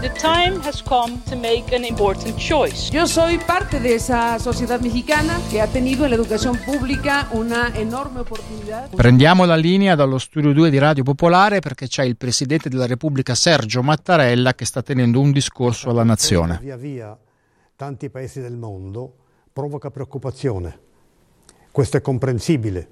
The 0.00 0.10
time 0.10 0.60
has 0.62 0.80
come 0.80 1.20
to 1.28 1.34
make 1.34 1.74
an 1.74 1.84
important 1.84 2.36
choice. 2.36 2.88
Yo 2.92 3.04
soy 3.08 3.36
parte 3.38 3.80
de 3.80 3.96
esa 3.96 4.38
sociedad 4.38 4.80
mexicana 4.80 5.40
que 5.50 5.60
ha 5.60 5.66
tenido 5.66 6.04
en 6.04 6.10
la 6.10 6.16
educación 6.16 6.56
pública 6.64 7.26
una 7.32 7.76
enorme 7.76 8.20
oportunidad. 8.20 8.90
Prendiamo 8.90 9.44
la 9.44 9.56
linea 9.56 9.96
dallo 9.96 10.18
studio 10.18 10.52
2 10.52 10.70
di 10.70 10.78
Radio 10.78 11.02
Popolare 11.02 11.58
perché 11.58 11.88
c'è 11.88 12.04
il 12.04 12.16
Presidente 12.16 12.68
della 12.68 12.86
Repubblica 12.86 13.34
Sergio 13.34 13.82
Mattarella 13.82 14.54
che 14.54 14.64
sta 14.66 14.82
tenendo 14.82 15.18
un 15.18 15.32
discorso 15.32 15.90
alla 15.90 16.04
nazione. 16.04 16.60
Via 16.62 16.76
via 16.76 17.18
tanti 17.74 18.08
paesi 18.08 18.40
del 18.40 18.56
mondo 18.56 19.12
provoca 19.52 19.90
preoccupazione. 19.90 20.78
Questo 21.72 21.96
è 21.96 22.00
comprensibile 22.00 22.88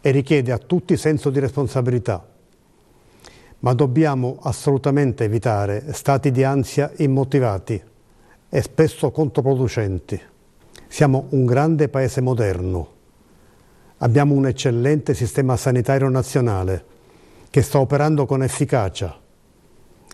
e 0.00 0.10
richiede 0.12 0.50
a 0.50 0.56
tutti 0.56 0.96
senso 0.96 1.28
di 1.28 1.40
responsabilità 1.40 2.26
ma 3.64 3.72
dobbiamo 3.72 4.36
assolutamente 4.42 5.24
evitare 5.24 5.94
stati 5.94 6.30
di 6.30 6.44
ansia 6.44 6.92
immotivati 6.96 7.82
e 8.50 8.60
spesso 8.60 9.10
controproducenti. 9.10 10.20
Siamo 10.86 11.28
un 11.30 11.46
grande 11.46 11.88
paese 11.88 12.20
moderno. 12.20 12.92
Abbiamo 13.98 14.34
un 14.34 14.46
eccellente 14.46 15.14
sistema 15.14 15.56
sanitario 15.56 16.10
nazionale 16.10 16.84
che 17.48 17.62
sta 17.62 17.80
operando 17.80 18.26
con 18.26 18.42
efficacia 18.42 19.18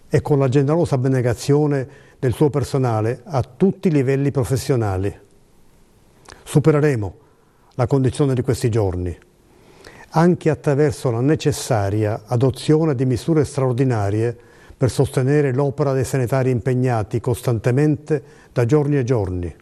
e 0.08 0.22
con 0.22 0.38
la 0.38 0.48
generosa 0.48 0.94
abnegazione 0.94 1.88
del 2.20 2.32
suo 2.32 2.50
personale 2.50 3.22
a 3.24 3.42
tutti 3.42 3.88
i 3.88 3.91
livelli 3.92 4.30
professionali. 4.30 5.12
Supereremo 6.44 7.14
la 7.74 7.88
condizione 7.88 8.34
di 8.34 8.42
questi 8.42 8.69
giorni 8.69 9.19
anche 10.10 10.50
attraverso 10.50 11.10
la 11.10 11.20
necessaria 11.20 12.23
adozione 12.27 12.95
di 12.95 13.05
misure 13.05 13.45
straordinarie 13.45 14.36
per 14.77 14.91
sostenere 14.91 15.53
l'opera 15.53 15.92
dei 15.92 16.05
sanitari 16.05 16.50
impegnati 16.50 17.20
costantemente 17.20 18.22
da 18.53 18.64
giorni 18.64 18.97
e 18.97 19.05
giorni. 19.05 19.55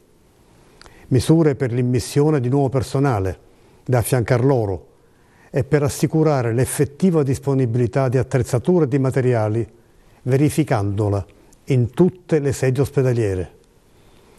Misure 1.08 1.54
per 1.54 1.72
l'immissione 1.72 2.40
di 2.40 2.48
nuovo 2.48 2.68
personale 2.68 3.38
da 3.84 3.98
affiancare 3.98 4.42
loro 4.42 4.86
e 5.50 5.64
per 5.64 5.82
assicurare 5.82 6.52
l'effettiva 6.52 7.22
disponibilità 7.22 8.08
di 8.08 8.18
attrezzature 8.18 8.84
e 8.84 8.88
di 8.88 8.98
materiali, 8.98 9.66
verificandola 10.22 11.26
in 11.64 11.90
tutte 11.90 12.38
le 12.38 12.52
sedi 12.52 12.80
ospedaliere. 12.80 13.56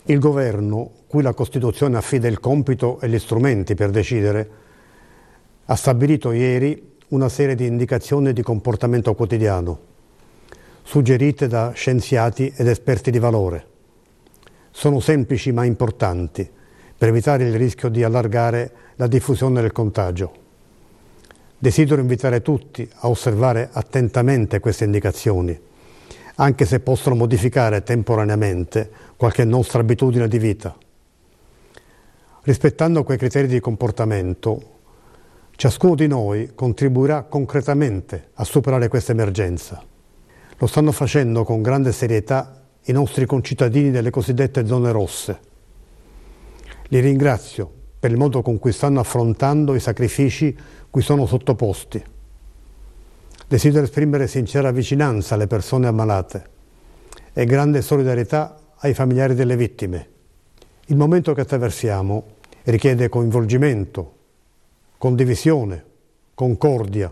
Il 0.06 0.20
governo, 0.20 0.92
cui 1.08 1.22
la 1.22 1.34
Costituzione 1.34 1.98
affida 1.98 2.28
il 2.28 2.40
compito 2.40 3.00
e 3.00 3.10
gli 3.10 3.20
strumenti 3.20 3.76
per 3.76 3.90
decidere, 3.90 4.50
ha 5.72 5.76
stabilito 5.76 6.32
ieri 6.32 6.98
una 7.10 7.30
serie 7.30 7.54
di 7.54 7.68
indicazioni 7.68 8.34
di 8.34 8.42
comportamento 8.42 9.14
quotidiano, 9.14 9.80
suggerite 10.82 11.48
da 11.48 11.74
scienziati 11.76 12.52
ed 12.56 12.68
esperti 12.68 13.12
di 13.12 13.20
valore. 13.20 13.68
Sono 14.72 15.00
semplici 15.00 15.52
ma 15.52 15.66
importanti 15.66 16.50
per 16.98 17.10
evitare 17.10 17.44
il 17.44 17.56
rischio 17.56 17.90
di 17.90 18.04
allargare 18.04 18.72
la 18.96 19.06
diffusione 19.06 19.62
del 19.62 19.72
contagio. 19.72 20.34
Desidero 21.60 22.02
invitare 22.02 22.42
tutti 22.42 22.90
a 23.02 23.08
osservare 23.08 23.70
attentamente 23.72 24.60
queste 24.60 24.86
indicazioni, 24.86 25.60
anche 26.36 26.66
se 26.66 26.80
possono 26.80 27.14
modificare 27.14 27.84
temporaneamente 27.84 28.90
qualche 29.16 29.46
nostra 29.46 29.82
abitudine 29.82 30.28
di 30.28 30.40
vita. 30.40 30.76
Rispettando 32.42 33.04
quei 33.04 33.20
criteri 33.20 33.48
di 33.48 33.60
comportamento, 33.60 34.78
Ciascuno 35.60 35.94
di 35.94 36.08
noi 36.08 36.52
contribuirà 36.56 37.24
concretamente 37.24 38.30
a 38.36 38.46
superare 38.46 38.88
questa 38.88 39.12
emergenza. 39.12 39.84
Lo 40.58 40.68
stanno 40.68 40.94
facendo 40.94 41.44
con 41.44 41.62
grande 41.62 41.92
serietà 41.92 42.62
i 42.86 42.94
nostri 42.94 43.26
concittadini 43.26 43.92
delle 43.92 44.10
cosiddette 44.10 44.66
zone 44.66 44.94
rosse. 44.94 45.40
Li 46.88 47.02
ringrazio 47.02 47.70
per 48.00 48.10
il 48.10 48.16
modo 48.16 48.42
con 48.42 48.58
cui 48.58 48.72
stanno 48.72 49.02
affrontando 49.02 49.76
i 49.76 49.82
sacrifici 49.82 50.58
cui 50.90 51.02
sono 51.02 51.26
sottoposti. 51.26 52.02
Desidero 53.46 53.84
esprimere 53.84 54.28
sincera 54.28 54.72
vicinanza 54.72 55.36
alle 55.36 55.48
persone 55.48 55.88
ammalate 55.88 56.50
e 57.34 57.44
grande 57.44 57.82
solidarietà 57.82 58.56
ai 58.78 58.94
familiari 58.94 59.36
delle 59.36 59.58
vittime. 59.58 60.08
Il 60.86 60.96
momento 60.96 61.34
che 61.34 61.42
attraversiamo 61.42 62.24
richiede 62.64 63.10
coinvolgimento, 63.10 64.19
condivisione, 65.00 65.86
concordia, 66.34 67.12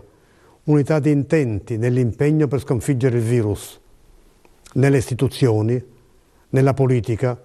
unità 0.64 0.98
di 0.98 1.10
intenti 1.10 1.78
nell'impegno 1.78 2.46
per 2.46 2.60
sconfiggere 2.60 3.16
il 3.16 3.22
virus, 3.22 3.80
nelle 4.74 4.98
istituzioni, 4.98 5.82
nella 6.50 6.74
politica, 6.74 7.40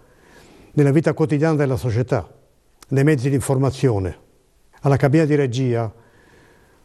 nella 0.73 0.91
vita 0.91 1.13
quotidiana 1.13 1.55
della 1.55 1.77
società, 1.77 2.29
nei 2.89 3.05
mezzi 3.05 3.29
di 3.29 3.35
informazione. 3.35 4.17
Alla 4.81 4.97
cabina 4.97 5.23
di 5.23 5.35
regia, 5.35 5.89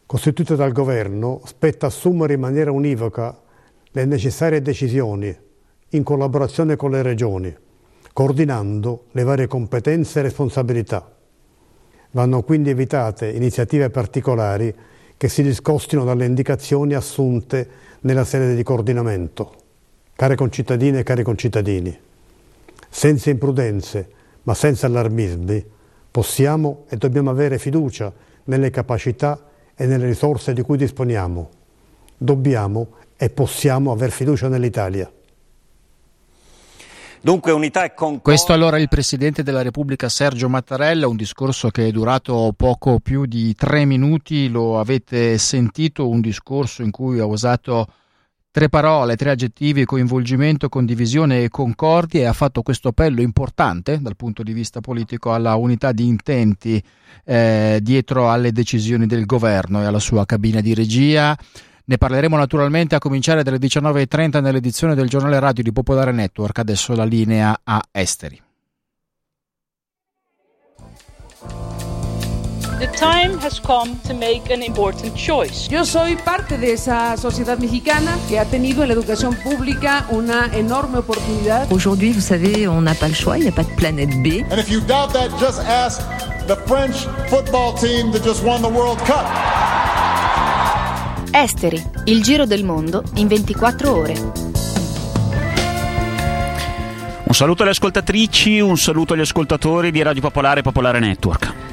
costituita 0.05 0.55
dal 0.55 0.71
governo, 0.71 1.41
spetta 1.43 1.87
assumere 1.87 2.35
in 2.35 2.39
maniera 2.39 2.71
univoca 2.71 3.41
le 3.91 4.05
necessarie 4.05 4.61
decisioni 4.61 5.37
in 5.89 6.03
collaborazione 6.03 6.77
con 6.77 6.91
le 6.91 7.01
regioni, 7.01 7.53
coordinando 8.13 9.07
le 9.11 9.23
varie 9.23 9.47
competenze 9.47 10.19
e 10.19 10.23
responsabilità. 10.23 11.17
Vanno 12.11 12.41
quindi 12.43 12.69
evitate 12.69 13.29
iniziative 13.29 13.89
particolari 13.89 14.73
che 15.15 15.29
si 15.29 15.43
discostino 15.43 16.03
dalle 16.03 16.25
indicazioni 16.25 16.93
assunte 16.93 17.69
nella 18.01 18.23
sede 18.23 18.55
di 18.55 18.63
coordinamento. 18.63 19.53
Care 20.15 20.35
concittadine 20.35 20.99
e 20.99 21.03
cari 21.03 21.23
concittadini, 21.23 21.97
senza 22.89 23.29
imprudenze 23.29 24.17
ma 24.43 24.53
senza 24.53 24.87
allarmismi, 24.87 25.63
possiamo 26.09 26.85
e 26.89 26.97
dobbiamo 26.97 27.29
avere 27.29 27.59
fiducia 27.59 28.11
nelle 28.45 28.71
capacità 28.71 29.47
e 29.75 29.85
nelle 29.85 30.07
risorse 30.07 30.53
di 30.53 30.61
cui 30.61 30.77
disponiamo. 30.77 31.49
Dobbiamo 32.17 32.87
e 33.15 33.29
possiamo 33.29 33.91
aver 33.91 34.11
fiducia 34.11 34.47
nell'Italia. 34.47 35.11
Dunque 37.21 37.51
unità 37.51 37.83
e 37.83 37.93
concordia. 37.93 38.21
Questo 38.21 38.53
allora 38.53 38.79
il 38.79 38.87
Presidente 38.87 39.43
della 39.43 39.61
Repubblica 39.61 40.07
Sergio 40.07 40.47
Mattarella, 40.47 41.07
un 41.07 41.17
discorso 41.17 41.69
che 41.69 41.87
è 41.87 41.91
durato 41.91 42.53
poco 42.55 42.99
più 42.99 43.25
di 43.25 43.53
tre 43.55 43.83
minuti, 43.83 44.47
lo 44.47 44.79
avete 44.79 45.37
sentito, 45.37 46.07
un 46.07 46.21
discorso 46.21 46.81
in 46.81 46.91
cui 46.91 47.19
ha 47.19 47.25
usato 47.25 47.87
tre 48.51 48.69
parole, 48.69 49.17
tre 49.17 49.31
aggettivi, 49.31 49.85
coinvolgimento, 49.85 50.69
condivisione 50.69 51.43
e 51.43 51.49
concordia 51.49 52.21
e 52.21 52.25
ha 52.25 52.33
fatto 52.33 52.61
questo 52.61 52.89
appello 52.89 53.21
importante 53.21 53.99
dal 54.01 54.15
punto 54.15 54.41
di 54.41 54.53
vista 54.53 54.79
politico 54.79 55.33
alla 55.33 55.55
unità 55.55 55.91
di 55.91 56.07
intenti 56.07 56.81
eh, 57.25 57.79
dietro 57.81 58.31
alle 58.31 58.51
decisioni 58.51 59.05
del 59.05 59.25
governo 59.25 59.81
e 59.81 59.85
alla 59.85 59.99
sua 59.99 60.25
cabina 60.25 60.61
di 60.61 60.73
regia. 60.73 61.37
Ne 61.89 61.97
parleremo 61.97 62.37
naturalmente 62.37 62.93
a 62.93 62.99
cominciare 62.99 63.41
dalle 63.41 63.57
19.30 63.57 64.41
nell'edizione 64.43 64.93
del 64.93 65.09
giornale 65.09 65.39
radio 65.39 65.63
di 65.63 65.71
Popolare 65.71 66.11
Network. 66.11 66.59
Adesso 66.59 66.93
la 66.93 67.03
linea 67.03 67.61
a 67.63 67.81
Esteri. 67.91 68.39
The 72.77 72.89
time 72.91 73.39
has 73.41 73.59
come 73.59 73.97
to 74.07 74.13
make 74.13 74.53
an 74.53 74.61
important 74.61 75.15
choice. 75.15 75.67
Yo 75.67 75.83
soy 75.83 76.15
parte 76.23 76.59
de 76.59 76.73
esa 76.73 77.17
sociedad 77.17 77.57
mexicana 77.57 78.15
que 78.27 78.37
ha 78.37 78.45
tenido 78.45 78.83
en 78.83 78.89
la 78.89 78.93
educación 78.93 79.35
pública 79.43 80.05
una 80.11 80.47
enorme 80.53 80.99
oportunidad. 80.99 81.71
Aujourd'hui, 81.71 82.13
vous 82.13 82.23
savez, 82.23 82.67
on 82.67 82.83
n'a 82.83 82.93
pas 82.93 83.09
le 83.09 83.15
choix, 83.15 83.39
il 83.39 83.45
n'y 83.45 83.49
a 83.49 83.51
pas 83.51 83.65
de 83.65 83.75
planète 83.75 84.11
B. 84.21 84.45
And 84.51 84.59
if 84.59 84.69
you 84.69 84.79
doubt 84.81 85.11
that, 85.13 85.31
just 85.39 85.59
ask 85.67 86.01
the 86.45 86.55
French 86.67 87.07
football 87.29 87.73
team 87.73 88.11
that 88.11 88.23
just 88.23 88.43
won 88.43 88.61
the 88.61 88.69
World 88.69 88.99
Cup. 89.07 89.25
Esteri, 91.31 91.81
il 92.05 92.23
giro 92.23 92.45
del 92.45 92.63
mondo 92.63 93.03
in 93.15 93.27
24 93.27 93.95
ore. 93.95 94.13
Un 97.23 97.33
saluto 97.35 97.61
alle 97.61 97.71
ascoltatrici, 97.71 98.59
un 98.59 98.77
saluto 98.77 99.13
agli 99.13 99.19
ascoltatori 99.19 99.91
di 99.91 100.01
Radio 100.01 100.21
Popolare 100.21 100.61
e 100.61 100.63
Popolare 100.63 100.99
Network. 100.99 101.68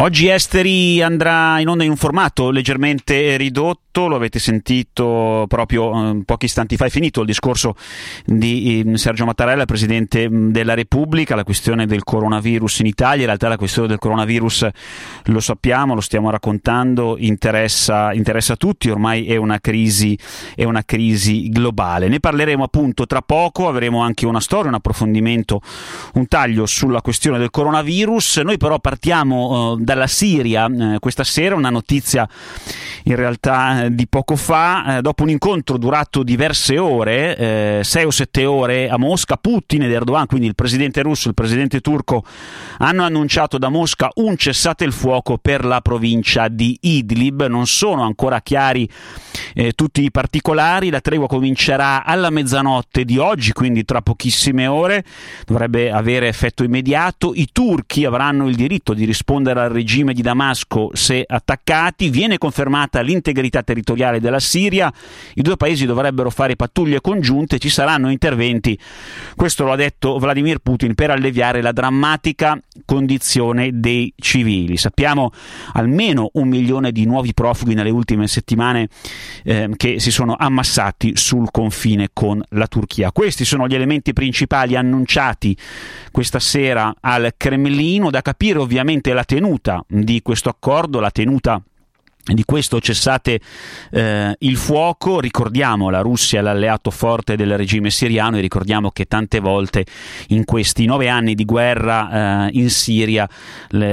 Oggi 0.00 0.28
Esteri 0.28 1.02
andrà 1.02 1.60
in 1.60 1.68
onda 1.68 1.84
in 1.84 1.90
un 1.90 1.96
formato 1.96 2.48
leggermente 2.50 3.36
ridotto, 3.36 4.08
lo 4.08 4.16
avete 4.16 4.38
sentito 4.38 5.44
proprio 5.46 6.12
eh, 6.12 6.22
pochi 6.24 6.46
istanti 6.46 6.78
fa, 6.78 6.86
è 6.86 6.88
finito 6.88 7.20
il 7.20 7.26
discorso 7.26 7.74
di 8.24 8.82
eh, 8.86 8.96
Sergio 8.96 9.26
Mattarella, 9.26 9.66
Presidente 9.66 10.26
mm, 10.26 10.52
della 10.52 10.72
Repubblica, 10.72 11.34
la 11.34 11.44
questione 11.44 11.84
del 11.84 12.02
coronavirus 12.02 12.78
in 12.78 12.86
Italia, 12.86 13.20
in 13.20 13.26
realtà 13.26 13.48
la 13.48 13.58
questione 13.58 13.88
del 13.88 13.98
coronavirus 13.98 14.68
lo 15.24 15.40
sappiamo, 15.40 15.92
lo 15.92 16.00
stiamo 16.00 16.30
raccontando, 16.30 17.16
interessa, 17.18 18.14
interessa 18.14 18.54
a 18.54 18.56
tutti, 18.56 18.88
ormai 18.88 19.26
è 19.26 19.36
una, 19.36 19.60
crisi, 19.60 20.18
è 20.54 20.64
una 20.64 20.82
crisi 20.82 21.50
globale. 21.50 22.08
Ne 22.08 22.20
parleremo 22.20 22.64
appunto 22.64 23.04
tra 23.04 23.20
poco, 23.20 23.68
avremo 23.68 24.00
anche 24.00 24.24
una 24.24 24.40
storia, 24.40 24.68
un 24.68 24.76
approfondimento, 24.76 25.60
un 26.14 26.26
taglio 26.26 26.64
sulla 26.64 27.02
questione 27.02 27.36
del 27.36 27.50
coronavirus, 27.50 28.38
noi 28.38 28.56
però 28.56 28.78
partiamo 28.78 29.76
eh, 29.78 29.88
dalla 29.90 30.06
Siria. 30.06 30.66
Eh, 30.66 30.98
questa 31.00 31.24
sera, 31.24 31.56
una 31.56 31.70
notizia 31.70 32.28
in 33.04 33.16
realtà 33.16 33.84
eh, 33.84 33.94
di 33.94 34.06
poco 34.06 34.36
fa, 34.36 34.98
eh, 34.98 35.00
dopo 35.02 35.24
un 35.24 35.30
incontro 35.30 35.78
durato 35.78 36.22
diverse 36.22 36.78
ore, 36.78 37.36
eh, 37.36 37.80
sei 37.82 38.04
o 38.04 38.10
sette 38.10 38.44
ore 38.44 38.88
a 38.88 38.98
Mosca, 38.98 39.36
Putin 39.36 39.82
ed 39.82 39.90
Erdogan, 39.90 40.26
quindi 40.26 40.46
il 40.46 40.54
presidente 40.54 41.02
russo 41.02 41.26
e 41.26 41.30
il 41.30 41.34
presidente 41.34 41.80
turco, 41.80 42.24
hanno 42.78 43.02
annunciato 43.02 43.58
da 43.58 43.68
Mosca 43.68 44.10
un 44.16 44.36
cessate 44.36 44.84
il 44.84 44.92
fuoco 44.92 45.38
per 45.38 45.64
la 45.64 45.80
provincia 45.80 46.46
di 46.48 46.76
Idlib, 46.80 47.46
non 47.46 47.66
sono 47.66 48.02
ancora 48.02 48.40
chiari 48.40 48.88
eh, 49.54 49.72
tutti 49.72 50.02
i 50.02 50.10
particolari, 50.10 50.90
la 50.90 51.00
tregua 51.00 51.26
comincerà 51.26 52.04
alla 52.04 52.30
mezzanotte 52.30 53.04
di 53.04 53.18
oggi, 53.18 53.52
quindi 53.52 53.84
tra 53.84 54.02
pochissime 54.02 54.66
ore, 54.66 55.04
dovrebbe 55.46 55.90
avere 55.90 56.28
effetto 56.28 56.62
immediato, 56.62 57.32
i 57.34 57.48
turchi 57.50 58.04
avranno 58.04 58.48
il 58.48 58.54
diritto 58.54 58.94
di 58.94 59.04
rispondere 59.04 59.60
al 59.60 59.70
regime 59.80 60.12
di 60.12 60.22
Damasco 60.22 60.90
se 60.92 61.24
attaccati, 61.26 62.10
viene 62.10 62.38
confermata 62.38 63.00
l'integrità 63.00 63.62
territoriale 63.62 64.20
della 64.20 64.38
Siria, 64.38 64.92
i 65.34 65.42
due 65.42 65.56
paesi 65.56 65.86
dovrebbero 65.86 66.30
fare 66.30 66.56
pattuglie 66.56 67.00
congiunte, 67.00 67.58
ci 67.58 67.70
saranno 67.70 68.10
interventi, 68.10 68.78
questo 69.34 69.64
lo 69.64 69.72
ha 69.72 69.76
detto 69.76 70.18
Vladimir 70.18 70.58
Putin, 70.58 70.94
per 70.94 71.10
alleviare 71.10 71.62
la 71.62 71.72
drammatica 71.72 72.58
condizione 72.84 73.70
dei 73.72 74.12
civili. 74.16 74.76
Sappiamo 74.76 75.30
almeno 75.72 76.30
un 76.34 76.48
milione 76.48 76.92
di 76.92 77.06
nuovi 77.06 77.32
profughi 77.32 77.74
nelle 77.74 77.90
ultime 77.90 78.26
settimane 78.26 78.88
eh, 79.44 79.70
che 79.76 79.98
si 79.98 80.10
sono 80.10 80.36
ammassati 80.38 81.12
sul 81.14 81.50
confine 81.50 82.10
con 82.12 82.42
la 82.50 82.66
Turchia. 82.66 83.12
Questi 83.12 83.44
sono 83.44 83.66
gli 83.66 83.74
elementi 83.74 84.12
principali 84.12 84.76
annunciati 84.76 85.56
questa 86.10 86.38
sera 86.38 86.94
al 87.00 87.32
Cremlino, 87.36 88.10
da 88.10 88.20
capire 88.20 88.58
ovviamente 88.58 89.12
la 89.12 89.24
tenuta 89.24 89.69
di 89.86 90.22
questo 90.22 90.48
accordo, 90.48 91.00
la 91.00 91.10
tenuta 91.10 91.62
di 92.22 92.44
questo 92.44 92.80
cessate 92.80 93.40
eh, 93.90 94.36
il 94.38 94.56
fuoco, 94.56 95.20
ricordiamo 95.20 95.88
la 95.90 96.00
Russia 96.00 96.38
è 96.38 96.42
l'alleato 96.42 96.90
forte 96.90 97.34
del 97.34 97.56
regime 97.56 97.90
siriano 97.90 98.36
e 98.36 98.40
ricordiamo 98.40 98.90
che 98.90 99.06
tante 99.06 99.40
volte 99.40 99.86
in 100.28 100.44
questi 100.44 100.84
nove 100.84 101.08
anni 101.08 101.34
di 101.34 101.44
guerra 101.44 102.46
eh, 102.46 102.50
in 102.52 102.70
Siria 102.70 103.28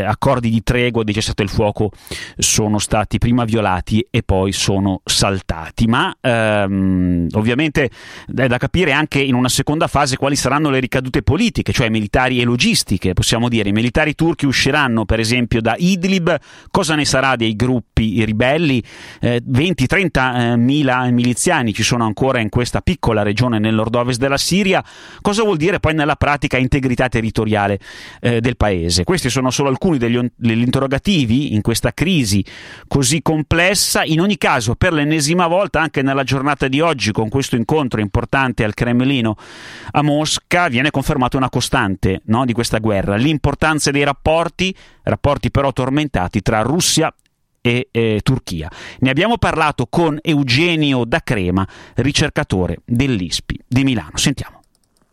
accordi 0.06 0.50
di 0.50 0.62
tregua 0.62 1.04
di 1.04 1.14
cessate 1.14 1.44
il 1.44 1.50
fuoco 1.50 1.92
sono 2.38 2.80
stati 2.80 3.18
prima 3.18 3.46
violati 3.46 4.06
e 4.10 4.24
poi 4.24 4.52
sono 4.52 5.02
saltati, 5.04 5.88
ma 5.88 6.16
ehm, 6.20 7.28
ovviamente 7.34 7.90
è 8.36 8.48
da 8.48 8.58
capire 8.58 8.92
anche 8.92 9.20
in 9.20 9.36
una 9.36 9.50
seconda 9.50 9.88
fase 9.88 10.18
quali 10.18 10.36
saranno 10.36 10.70
le 10.70 10.80
ricadute 10.80 11.22
politiche, 11.22 11.72
cioè 11.72 11.90
militari 11.90 12.40
e 12.40 12.44
logistiche, 12.44 13.14
possiamo 13.14 13.48
dire, 13.50 13.70
i 13.70 13.74
militari 13.74 14.16
turchi 14.16 14.46
usciranno 14.46 15.06
per 15.06 15.20
esempio 15.20 15.62
da 15.62 15.76
Idlib, 15.78 16.36
cosa 16.70 16.96
ne 16.96 17.06
sarà 17.06 17.36
dei 17.36 17.56
gruppi 17.56 18.17
ribelli, 18.24 18.84
eh, 19.20 19.42
20-30 19.46 20.52
eh, 20.54 20.58
mila 20.58 21.10
miliziani 21.12 21.74
ci 21.74 21.84
sono 21.84 22.06
ancora 22.06 22.40
in 22.40 22.50
questa 22.50 22.82
piccola 22.82 23.24
regione 23.24 23.60
nel 23.60 23.74
nord-ovest 23.74 24.20
della 24.20 24.38
Siria, 24.38 24.84
cosa 25.22 25.44
vuol 25.44 25.58
dire 25.58 25.80
poi 25.80 25.94
nella 25.94 26.16
pratica 26.16 26.58
integrità 26.58 27.10
territoriale 27.10 27.80
eh, 28.20 28.42
del 28.42 28.58
paese? 28.58 29.04
Questi 29.04 29.30
sono 29.30 29.52
solo 29.52 29.70
alcuni 29.70 29.98
degli, 29.98 30.20
degli 30.36 30.62
interrogativi 30.62 31.54
in 31.54 31.62
questa 31.62 31.94
crisi 31.94 32.44
così 32.88 33.22
complessa, 33.22 34.04
in 34.04 34.22
ogni 34.22 34.38
caso 34.38 34.76
per 34.76 34.94
l'ennesima 34.94 35.48
volta 35.48 35.80
anche 35.80 36.02
nella 36.02 36.24
giornata 36.24 36.68
di 36.68 36.80
oggi 36.82 37.12
con 37.12 37.30
questo 37.30 37.56
incontro 37.56 38.02
importante 38.02 38.64
al 38.64 38.74
Cremlino 38.74 39.36
a 39.92 40.02
Mosca 40.02 40.68
viene 40.68 40.92
confermata 40.92 41.38
una 41.38 41.50
costante 41.50 42.22
no, 42.26 42.46
di 42.46 42.54
questa 42.54 42.80
guerra, 42.80 43.16
l'importanza 43.16 43.92
dei 43.92 44.04
rapporti, 44.04 44.74
rapporti 45.04 45.52
però 45.52 45.72
tormentati 45.74 46.42
tra 46.42 46.62
Russia 46.62 47.14
e 47.68 47.90
eh, 47.92 48.20
Turchia. 48.24 48.70
Ne 49.00 49.10
abbiamo 49.10 49.38
parlato 49.38 49.88
con 49.90 50.18
Eugenio 50.22 51.04
Da 51.04 51.20
Crema, 51.22 51.68
ricercatore 51.96 52.78
dell'ISPI 52.86 53.60
di 53.68 53.84
Milano. 53.84 54.16
Sentiamo. 54.16 54.62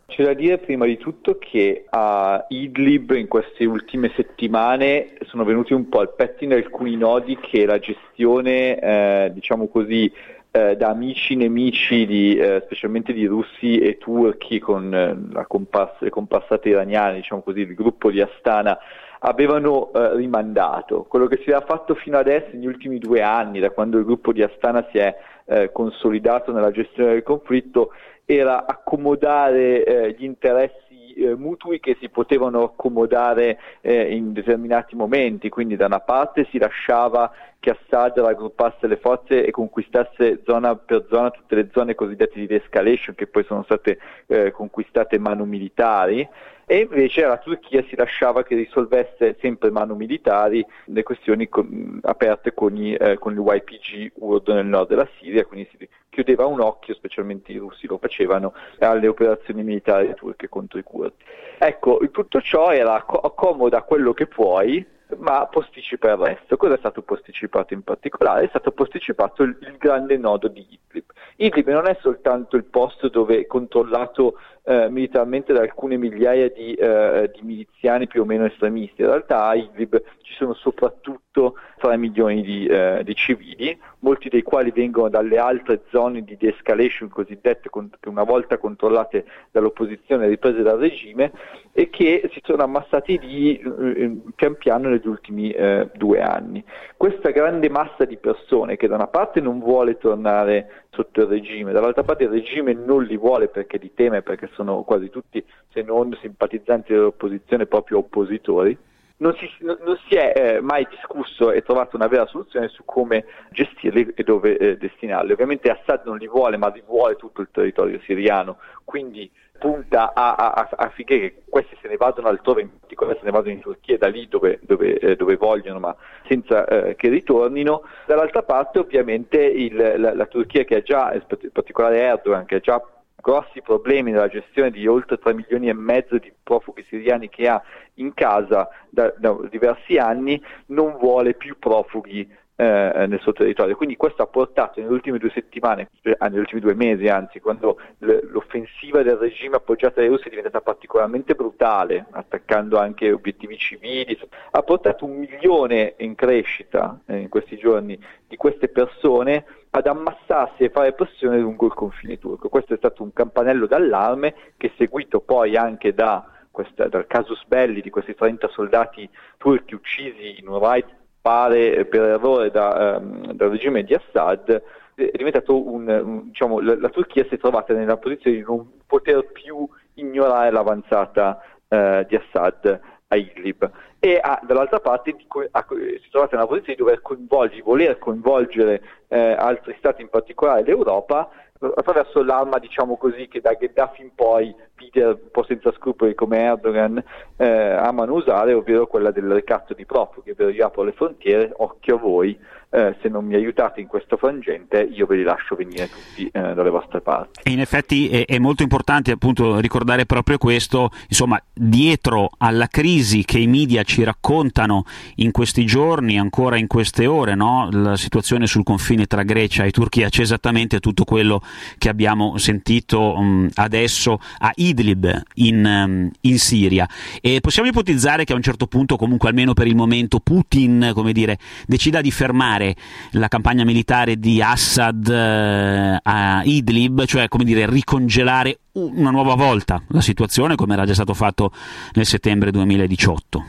C'è 0.07 0.23
da 0.23 0.35
dire 0.35 0.59
prima 0.59 0.87
di 0.87 0.97
tutto 0.97 1.39
che 1.39 1.87
a 1.91 2.47
Idlib 2.49 3.11
in 3.17 3.27
queste 3.27 3.65
ultime 3.65 4.13
settimane 4.15 5.15
sono 5.27 5.43
venuti 5.43 5.73
un 5.73 5.89
po' 5.89 5.99
al 5.99 6.15
pettine 6.15 6.55
alcuni 6.55 6.95
nodi 6.95 7.37
che 7.41 7.67
la 7.67 7.81
gestione, 7.81 8.79
eh, 8.79 9.33
diciamo 9.35 9.67
così, 9.67 10.13
eh, 10.53 10.77
da 10.77 10.91
amici 10.91 11.35
nemici 11.35 12.07
di, 12.07 12.37
eh, 12.37 12.63
specialmente 12.65 13.13
di 13.13 13.27
russi 13.27 13.79
e 13.79 13.99
turchi 13.99 14.61
con 14.61 14.95
eh, 14.95 15.45
compass- 15.49 15.99
le 15.99 16.11
compassate 16.11 16.69
iraniane, 16.69 17.17
diciamo 17.17 17.41
così, 17.43 17.63
il 17.63 17.75
gruppo 17.75 18.13
di 18.13 18.21
Astana 18.21 18.79
avevano 19.27 19.91
eh, 19.93 20.17
rimandato. 20.17 21.05
Quello 21.09 21.27
che 21.27 21.41
si 21.43 21.51
era 21.51 21.63
fatto 21.63 21.95
fino 21.95 22.19
adesso, 22.19 22.49
negli 22.53 22.67
ultimi 22.67 22.99
due 22.99 23.23
anni, 23.23 23.59
da 23.59 23.71
quando 23.71 23.99
il 23.99 24.05
gruppo 24.05 24.33
di 24.33 24.43
Astana 24.43 24.87
si 24.91 24.99
è 24.99 25.17
eh, 25.47 25.73
consolidato 25.73 26.53
nella 26.53 26.71
gestione 26.71 27.13
del 27.13 27.23
conflitto, 27.23 27.93
era 28.27 28.67
accomodare 28.67 29.85
eh, 29.85 30.15
gli 30.19 30.25
interessi 30.25 31.15
eh, 31.17 31.35
mutui 31.35 31.81
che 31.81 31.97
si 32.01 32.09
potevano 32.09 32.65
accomodare 32.65 33.59
eh, 33.81 34.15
in 34.15 34.33
determinati 34.33 34.95
momenti, 34.95 35.49
quindi 35.49 35.77
da 35.77 35.87
una 35.87 36.01
parte 36.01 36.47
si 36.51 36.59
lasciava 36.59 37.31
che 37.65 37.71
Assad 37.71 38.19
raggruppasse 38.19 38.87
le 38.87 38.99
forze 38.99 39.43
e 39.43 39.51
conquistasse 39.51 40.43
zona 40.45 40.77
per 40.77 41.07
zona 41.09 41.31
tutte 41.31 41.55
le 41.55 41.71
zone 41.73 41.95
cosiddette 41.95 42.39
di 42.39 42.47
de-escalation 42.47 43.15
che 43.15 43.27
poi 43.27 43.43
sono 43.45 43.63
state 43.63 43.99
eh, 44.27 44.51
conquistate 44.51 45.19
mano 45.19 45.47
militari 45.47 46.29
e 46.67 46.81
invece 46.81 47.23
la 47.23 47.39
Turchia 47.39 47.83
si 47.89 47.97
lasciava 47.97 48.43
che 48.43 48.55
risolvesse 48.55 49.39
sempre 49.41 49.71
mano 49.71 49.95
militari 49.95 50.63
le 50.87 51.03
questioni 51.03 51.49
con, 51.49 52.01
aperte 52.03 52.53
con, 52.53 52.77
i, 52.77 52.93
eh, 52.93 53.17
con 53.17 53.35
YPG 53.35 54.13
URD 54.17 54.49
nel 54.49 54.67
nord 54.67 54.89
della 54.89 55.09
Siria, 55.19 55.47
quindi 55.47 55.67
si 55.71 55.89
chiudeva 56.11 56.45
un 56.45 56.61
occhio, 56.61 56.93
specialmente 56.93 57.51
i 57.51 57.57
russi 57.57 57.87
lo 57.87 57.97
facevano, 57.97 58.53
alle 58.79 59.09
operazioni 59.09 59.63
militari 59.63 60.13
turche 60.15 60.51
contro 60.51 60.79
i 60.79 60.83
kurdi. 60.83 61.25
Ecco, 61.59 61.99
tutto 62.11 62.43
ciò 62.43 62.73
era 62.73 62.95
accomoda 62.95 63.83
quello 63.83 64.13
che 64.13 64.27
puoi, 64.27 64.87
ma 65.19 65.47
posticipa 65.47 66.11
il 66.11 66.17
resto. 66.17 66.57
Cosa 66.57 66.75
è 66.75 66.79
stato 66.79 67.03
posticipato 67.03 67.75
in 67.75 67.83
particolare? 67.83 68.45
È 68.45 68.49
stato 68.49 68.73
posticipato 68.73 69.43
il, 69.43 69.57
il 69.61 69.77
grande 69.79 70.17
nodo 70.17 70.49
di 70.49 70.61
Idlib. 70.61 71.05
Idlib 71.37 71.69
non 71.69 71.87
è 71.87 71.97
soltanto 72.01 72.57
il 72.57 72.65
posto 72.65 73.09
dove 73.09 73.39
è 73.39 73.47
controllato 73.47 74.39
eh, 74.67 74.89
militarmente 74.89 75.53
da 75.53 75.61
alcune 75.61 75.99
migliaia 75.99 76.49
di, 76.49 76.73
eh, 76.75 77.31
di, 77.35 77.43
miliziani 77.43 78.07
più 78.07 78.23
o 78.23 78.25
meno 78.25 78.47
estremisti, 78.47 79.03
in 79.03 79.09
realtà 79.09 79.45
a 79.45 79.55
Idlib 79.55 80.03
ci 80.23 80.33
sono 80.35 80.55
soprattutto 80.55 81.57
3 81.79 81.99
milioni 81.99 82.43
di, 82.43 82.67
eh, 82.67 83.03
di 83.05 83.15
civili, 83.15 83.79
molti 83.99 84.31
dei 84.31 84.43
quali 84.43 84.71
vengono 84.71 85.11
dalle 85.11 85.37
altre 85.37 85.83
zone 85.91 86.23
di 86.23 86.37
de-escalation 86.39 87.11
cosiddette 87.11 87.69
che 87.69 88.09
una 88.09 88.23
volta 88.23 88.57
controllate 88.57 89.27
dall'opposizione 89.51 90.25
e 90.25 90.29
riprese 90.29 90.63
dal 90.63 90.79
regime 90.79 91.33
e 91.73 91.91
che 91.91 92.31
si 92.33 92.41
sono 92.43 92.63
ammassati 92.63 93.19
lì 93.19 93.59
eh, 93.59 94.17
pian 94.35 94.57
piano 94.57 94.89
negli 95.05 95.09
ultimi 95.09 95.51
eh, 95.51 95.91
due 95.95 96.21
anni. 96.21 96.65
Questa 96.97 97.31
grande 97.31 97.69
massa 97.69 98.05
di 98.05 98.17
persone 98.17 98.77
che 98.77 98.89
da 98.89 98.95
una 98.95 99.07
parte 99.07 99.41
non 99.41 99.61
vuole 99.61 99.99
tornare 99.99 100.85
sotto 100.91 101.21
il 101.21 101.27
regime, 101.27 101.73
dall'altra 101.73 102.03
parte 102.03 102.25
il 102.25 102.31
regime 102.31 102.73
non 102.73 103.05
li 103.05 103.17
vuole 103.17 103.49
perché 103.49 103.77
li 103.77 103.93
teme, 103.95 104.23
perché 104.23 104.49
sono 104.55 104.83
quasi 104.83 105.11
tutti, 105.11 105.45
se 105.73 105.83
non 105.83 106.17
simpatizzanti 106.21 106.93
dell'opposizione, 106.93 107.67
proprio 107.67 107.99
oppositori, 107.99 108.77
non 109.25 109.35
si, 109.37 109.49
non 109.61 109.99
si 110.07 110.17
è 110.17 110.33
eh, 110.37 110.61
mai 110.61 110.87
discusso 110.91 111.51
e 111.51 111.63
trovato 111.63 111.97
una 111.97 112.09
vera 112.09 112.27
soluzione 112.27 112.69
su 112.69 112.85
come 112.85 113.25
gestirli 113.51 114.13
e 114.15 114.23
dove 114.23 114.59
eh, 114.59 114.77
destinarli. 114.77 115.33
Ovviamente 115.33 115.71
Assad 115.71 116.03
non 116.05 116.19
li 116.19 116.29
vuole, 116.29 116.59
ma 116.59 116.69
li 116.69 116.83
vuole 116.87 117.17
tutto 117.17 117.41
il 117.41 117.49
territorio 117.51 117.99
siriano, 118.05 118.59
quindi 118.85 119.31
punta 119.59 120.13
a, 120.13 120.35
a, 120.35 120.69
affinché 120.77 121.43
questi 121.49 121.75
se 121.81 121.89
ne 121.89 121.97
vadano 121.97 122.29
altrove, 122.29 122.61
in 122.61 122.79
particolare 122.79 123.17
se 123.19 123.25
ne 123.25 123.31
vadano 123.31 123.55
in 123.55 123.61
Turchia, 123.61 123.97
da 123.97 124.09
lì 124.09 124.29
dove, 124.29 124.59
dove, 124.61 124.99
eh, 124.99 125.17
dove 125.17 125.37
vogliono, 125.37 125.79
ma 125.79 125.97
senza 126.29 126.67
eh, 126.67 126.95
che 126.95 127.09
ritornino. 127.09 127.83
Dall'altra 128.05 128.43
parte 128.43 128.79
ovviamente 128.79 129.43
il, 129.43 129.75
la, 129.75 130.15
la, 130.15 130.27
Turchia 130.27 130.65
che 130.65 130.77
ha 130.77 130.83
già, 130.83 131.15
in 131.15 131.51
particolare 131.51 131.99
Erdogan, 131.99 132.45
che 132.45 132.57
ha 132.57 132.61
già 132.61 132.83
grossi 133.25 133.63
problemi 133.63 134.11
nella 134.11 134.29
gestione 134.29 134.71
di 134.71 134.87
oltre 134.87 135.17
3 135.17 135.33
milioni 135.33 135.71
e 135.71 135.73
mezzo 135.73 136.19
di 136.19 136.31
profughi 136.43 136.85
siriani 136.91 137.31
che 137.31 137.49
ha 137.49 137.63
in 137.95 138.13
casa 138.13 138.69
da, 138.91 139.15
da 139.17 139.35
diversi 139.49 139.97
anni, 139.97 140.39
non 140.67 140.99
vuole 140.99 141.33
più 141.33 141.59
profughi 141.59 142.31
eh, 142.57 143.07
nel 143.07 143.21
suo 143.21 143.33
territorio. 143.33 143.77
Quindi 143.77 143.97
questo 143.97 144.23
ha 144.23 144.27
portato 144.27 144.81
nelle 144.81 144.93
ultime 144.93 145.19
due 145.19 145.31
settimane, 145.31 145.91
eh, 146.03 146.17
negli 146.21 146.39
ultimi 146.39 146.61
due 146.61 146.75
mesi 146.75 147.09
anzi, 147.09 147.41
quando 147.41 147.79
l'offensiva 147.99 149.03
del 149.03 149.17
regime 149.17 149.57
appoggiata 149.57 150.01
dai 150.01 150.09
russi 150.09 150.27
è 150.27 150.31
diventata 150.31 150.61
particolarmente 150.61 151.35
brutale, 151.35 152.07
attaccando 152.11 152.79
anche 152.79 153.13
obiettivi 153.13 153.57
civili, 153.57 154.19
ha 154.53 154.63
portato 154.63 155.05
un 155.05 155.19
milione 155.19 155.95
in 155.99 156.15
crescita 156.15 157.01
eh, 157.07 157.19
in 157.19 157.29
questi 157.29 157.57
giorni 157.57 157.99
di 158.27 158.37
queste 158.37 158.69
persone 158.69 159.45
ad 159.71 159.87
ammassarsi 159.87 160.63
e 160.63 160.71
fare 160.71 160.93
pressione 160.93 161.39
lungo 161.39 161.67
il 161.67 161.75
confine 161.75 162.19
turco. 162.19 162.49
Questo 162.49 162.75
è 162.75 162.77
stato 162.77 163.03
un 163.03 163.13
campanello 163.13 163.67
d'allarme 163.67 164.35
che 164.57 164.73
seguito 164.77 165.21
poi 165.21 165.57
anche 165.57 165.93
da 165.93 166.29
questa, 166.53 166.87
dal 166.87 167.09
casus 167.09 167.43
belli 167.47 167.81
di 167.81 167.91
questi 167.91 168.15
30 168.15 168.47
soldati 168.49 169.09
turchi 169.37 169.75
uccisi 169.75 170.39
in 170.39 170.47
un 170.47 170.61
raid 170.61 170.87
pare 171.25 171.87
per 171.87 172.03
errore 172.03 172.51
da, 172.51 172.99
um, 173.01 173.33
dal 173.33 173.49
regime 173.49 173.83
di 173.83 173.95
Assad, 173.95 174.63
è 174.95 175.17
diventato 175.17 175.67
un, 175.67 175.89
un 175.89 176.25
diciamo, 176.27 176.61
la, 176.61 176.77
la, 176.79 176.91
Turchia 176.91 177.25
si 177.25 177.37
è 177.37 177.39
trovata 177.39 177.73
nella 177.73 177.97
posizione 177.97 178.37
di 178.37 178.45
non 178.47 178.73
poter 178.87 179.25
più 179.33 179.67
ignorare 179.95 180.51
l'avanzata 180.51 181.41
uh, 181.69 182.05
di 182.07 182.15
Assad 182.15 182.79
a 183.09 183.17
Idlib. 183.17 183.71
E 183.99 184.21
ha, 184.23 184.39
dall'altra 184.43 184.81
parte 184.81 185.13
di, 185.13 185.27
si 185.27 186.07
è 186.07 186.11
trovata 186.11 186.37
nella 186.37 186.47
posizione 186.47 186.77
di 186.77 186.83
dover 186.83 187.01
coinvolgere, 187.01 187.63
voler 187.63 187.99
coinvolgere 187.99 188.83
eh, 189.09 189.33
altri 189.33 189.75
stati, 189.79 190.03
in 190.03 190.11
particolare 190.11 190.63
l'Europa, 190.63 191.31
attraverso 191.75 192.23
l'arma, 192.23 192.59
diciamo 192.59 192.99
così, 192.99 193.29
che 193.29 193.41
da 193.41 193.55
Gheddafi 193.55 194.03
in 194.03 194.15
poi 194.15 194.55
leader 194.77 195.19
un 195.23 195.31
po' 195.31 195.45
senza 195.45 195.73
scrupoli 195.73 196.15
come 196.15 196.39
Erdogan 196.39 197.03
eh, 197.37 197.47
amano 197.47 198.15
usare, 198.15 198.53
ovvero 198.53 198.87
quella 198.87 199.11
del 199.11 199.31
ricatto 199.33 199.75
di 199.75 199.85
profughi, 199.85 200.31
ovvero 200.31 200.51
io 200.51 200.67
apro 200.67 200.83
le 200.83 200.93
frontiere, 200.93 201.53
occhio 201.57 201.97
a 201.97 201.99
voi, 201.99 202.39
eh, 202.75 202.97
se 203.01 203.09
non 203.09 203.25
mi 203.25 203.37
aiutate 203.37 203.81
in 203.81 203.87
questo 203.87 204.17
frangente 204.17 204.81
io 204.81 205.07
ve 205.07 205.15
li 205.15 205.23
lascio 205.23 205.55
venire 205.55 205.89
tutti 205.89 206.27
eh, 206.27 206.41
dalle 206.55 206.71
vostre 206.71 207.01
parti. 207.01 207.41
E 207.45 207.53
in 207.53 207.61
effetti 207.61 208.09
è, 208.09 208.25
è, 208.25 208.39
molto 208.39 208.65
importante 208.65 209.13
appunto 209.13 209.61
ricordare 209.61 210.07
proprio 210.07 210.39
questo, 210.39 210.91
insomma 211.09 211.41
dietro 211.53 212.31
alla 212.39 212.67
crisi 212.67 213.25
che 213.25 213.39
i 213.39 213.47
media 213.47 213.85
ci 213.85 214.03
raccontano 214.03 214.85
in 215.17 215.31
questi 215.31 215.65
giorni, 215.65 216.19
ancora 216.19 216.57
in 216.57 216.67
queste 216.67 217.07
ore, 217.07 217.37
no? 217.37 217.69
la 217.71 217.97
situazione 217.97 218.49
sul 218.49 218.65
confine 218.65 219.07
tra 219.07 219.23
Grecia 219.23 219.63
e 219.63 219.71
Turchia 219.71 220.09
c'è 220.09 220.23
esattamente 220.23 220.81
tutto 220.81 221.05
quello 221.05 221.43
che 221.79 221.89
abbiamo 221.89 222.39
sentito 222.39 223.17
um, 223.17 223.49
adesso 223.55 224.19
a 224.39 224.51
Idlib 224.69 225.23
in, 225.35 225.65
um, 225.65 226.11
in 226.23 226.39
Siria 226.39 226.89
e 227.21 227.41
possiamo 227.41 227.69
ipotizzare 227.69 228.25
che 228.25 228.33
a 228.33 228.37
un 228.37 228.43
certo 228.43 228.67
punto 228.67 228.97
comunque 228.97 229.29
almeno 229.29 229.53
per 229.53 229.67
il 229.67 229.77
momento 229.77 230.21
Putin 230.21 230.93
come 230.95 231.13
dire, 231.13 231.39
decida 231.67 232.01
di 232.01 232.11
fermare 232.11 232.75
la 233.13 233.29
campagna 233.29 233.65
militare 233.65 234.17
di 234.17 234.43
Assad 234.43 235.09
eh, 235.09 235.99
a 236.03 236.43
Idlib, 236.45 237.05
cioè 237.05 237.29
come 237.29 237.45
dire 237.45 237.69
ricongelare 237.69 238.59
una 238.73 239.11
nuova 239.11 239.35
volta 239.35 239.83
la 239.89 240.01
situazione 240.01 240.57
come 240.57 240.75
era 240.75 240.85
già 240.85 240.95
stato 240.95 241.15
fatto 241.15 241.53
nel 241.95 242.07
settembre 242.07 242.51
2018. 242.51 243.45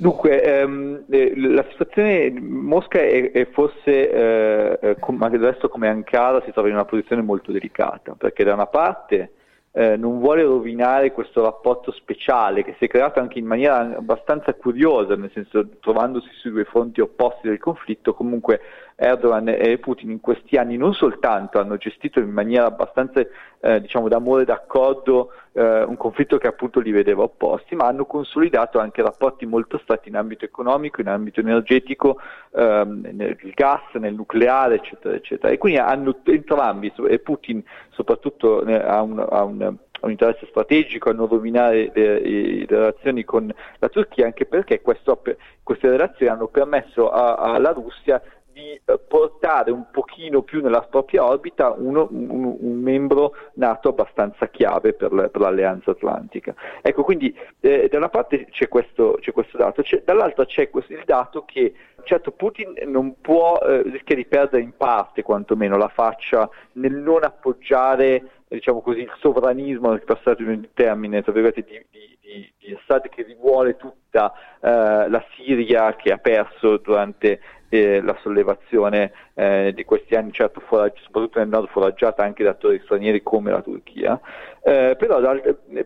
Dunque, 0.00 0.42
ehm, 0.42 1.04
eh, 1.10 1.32
la 1.36 1.64
situazione 1.70 2.30
Mosca 2.40 2.98
è, 2.98 3.32
è 3.32 3.46
forse, 3.50 4.10
eh, 4.10 4.78
eh 4.80 4.96
com- 4.98 5.22
anche 5.22 5.36
resto 5.36 5.68
come 5.68 5.88
Ankara, 5.88 6.40
si 6.46 6.52
trova 6.52 6.68
in 6.68 6.74
una 6.74 6.86
posizione 6.86 7.20
molto 7.20 7.52
delicata, 7.52 8.14
perché 8.16 8.42
da 8.42 8.54
una 8.54 8.64
parte 8.64 9.32
eh, 9.72 9.96
non 9.96 10.18
vuole 10.18 10.42
rovinare 10.42 11.12
questo 11.12 11.42
rapporto 11.42 11.92
speciale 11.92 12.64
che 12.64 12.74
si 12.78 12.86
è 12.86 12.88
creato 12.88 13.20
anche 13.20 13.38
in 13.38 13.46
maniera 13.46 13.78
abbastanza 13.96 14.52
curiosa, 14.54 15.14
nel 15.14 15.30
senso 15.32 15.66
trovandosi 15.80 16.28
sui 16.40 16.50
due 16.50 16.64
fronti 16.64 17.00
opposti 17.00 17.48
del 17.48 17.58
conflitto, 17.58 18.14
comunque 18.14 18.60
Erdogan 18.96 19.48
e 19.48 19.78
Putin 19.78 20.10
in 20.10 20.20
questi 20.20 20.56
anni 20.56 20.76
non 20.76 20.92
soltanto 20.92 21.58
hanno 21.58 21.76
gestito 21.76 22.20
in 22.20 22.30
maniera 22.30 22.66
abbastanza 22.66 23.20
eh, 23.60 23.80
diciamo 23.80 24.08
d'amore 24.08 24.42
e 24.42 24.44
d'accordo 24.46 25.32
eh, 25.52 25.82
un 25.82 25.96
conflitto 25.96 26.38
che 26.38 26.46
appunto 26.46 26.80
li 26.80 26.90
vedeva 26.90 27.22
opposti, 27.22 27.74
ma 27.74 27.86
hanno 27.86 28.04
consolidato 28.06 28.78
anche 28.78 29.02
rapporti 29.02 29.46
molto 29.46 29.78
stretti 29.78 30.08
in 30.08 30.16
ambito 30.16 30.44
economico, 30.44 31.00
in 31.00 31.08
ambito 31.08 31.40
energetico, 31.40 32.18
ehm, 32.54 33.08
nel 33.12 33.36
gas, 33.54 33.82
nel 33.94 34.14
nucleare, 34.14 34.76
eccetera, 34.76 35.14
eccetera. 35.14 35.52
E 35.52 35.58
quindi 35.58 35.78
hanno 35.78 36.16
entrambi, 36.24 36.92
e 37.08 37.18
Putin 37.18 37.62
soprattutto 37.90 38.64
eh, 38.64 38.74
ha 38.74 39.02
un, 39.02 39.18
ha 39.18 39.42
un 39.42 39.76
un 40.02 40.10
interesse 40.10 40.46
strategico 40.48 41.10
a 41.10 41.12
non 41.12 41.28
rovinare 41.28 41.90
le, 41.94 42.20
le, 42.20 42.66
relazioni 42.66 43.24
con 43.24 43.52
la 43.78 43.88
Turchia, 43.88 44.24
anche 44.24 44.46
perché 44.46 44.80
questo, 44.80 45.20
queste 45.62 45.90
relazioni 45.90 46.32
hanno 46.32 46.46
permesso 46.48 47.10
a, 47.10 47.34
alla 47.34 47.72
Russia 47.72 48.22
di 48.52 48.80
portare 49.06 49.70
un 49.70 49.86
pochino 49.90 50.42
più 50.42 50.60
nella 50.60 50.82
propria 50.82 51.24
orbita 51.24 51.70
uno, 51.76 52.08
un, 52.10 52.56
un, 52.58 52.80
membro 52.80 53.34
nato 53.54 53.90
abbastanza 53.90 54.48
chiave 54.48 54.92
per, 54.92 55.10
per 55.10 55.40
l'alleanza 55.40 55.90
atlantica. 55.92 56.54
Ecco, 56.82 57.02
quindi 57.02 57.36
eh, 57.60 57.88
da 57.88 57.96
una 57.96 58.08
parte 58.08 58.46
c'è 58.50 58.68
questo, 58.68 59.18
c'è 59.20 59.32
questo 59.32 59.56
dato, 59.56 59.82
c'è, 59.82 60.02
dall'altra 60.04 60.44
c'è 60.44 60.70
questo, 60.70 60.92
il 60.92 61.02
dato 61.04 61.44
che 61.44 61.74
certo 62.04 62.32
Putin 62.32 62.74
non 62.86 63.20
può, 63.20 63.58
eh, 63.58 63.82
rischia 63.82 64.16
di 64.16 64.26
perdere 64.26 64.62
in 64.62 64.76
parte 64.76 65.22
quantomeno 65.22 65.76
la 65.76 65.88
faccia 65.88 66.48
nel 66.72 66.94
non 66.94 67.24
appoggiare 67.24 68.40
diciamo 68.48 68.80
così, 68.80 69.00
il 69.00 69.12
sovranismo, 69.20 69.90
per 69.90 70.04
passare 70.04 70.42
il 70.42 70.70
termine, 70.74 71.22
tra 71.22 71.32
di, 71.32 71.40
di, 71.52 71.86
di, 72.20 72.52
di 72.58 72.74
Assad 72.74 73.08
che 73.08 73.22
rivuole 73.22 73.76
tutta 73.76 74.32
eh, 74.60 75.08
la 75.08 75.24
Siria 75.34 75.94
che 75.94 76.10
ha 76.12 76.18
perso 76.18 76.78
durante 76.78 77.40
eh, 77.70 78.02
la 78.02 78.16
sollevazione 78.20 79.12
eh, 79.34 79.72
di 79.74 79.84
questi 79.84 80.14
anni, 80.14 80.32
certo 80.32 80.60
foraggi- 80.60 81.00
soprattutto 81.02 81.38
nel 81.38 81.48
nord 81.48 81.68
foraggiata 81.68 82.22
anche 82.22 82.44
da 82.44 82.50
attori 82.50 82.80
stranieri 82.84 83.22
come 83.22 83.50
la 83.50 83.62
Turchia, 83.62 84.20
eh, 84.62 84.96
però, 84.98 85.20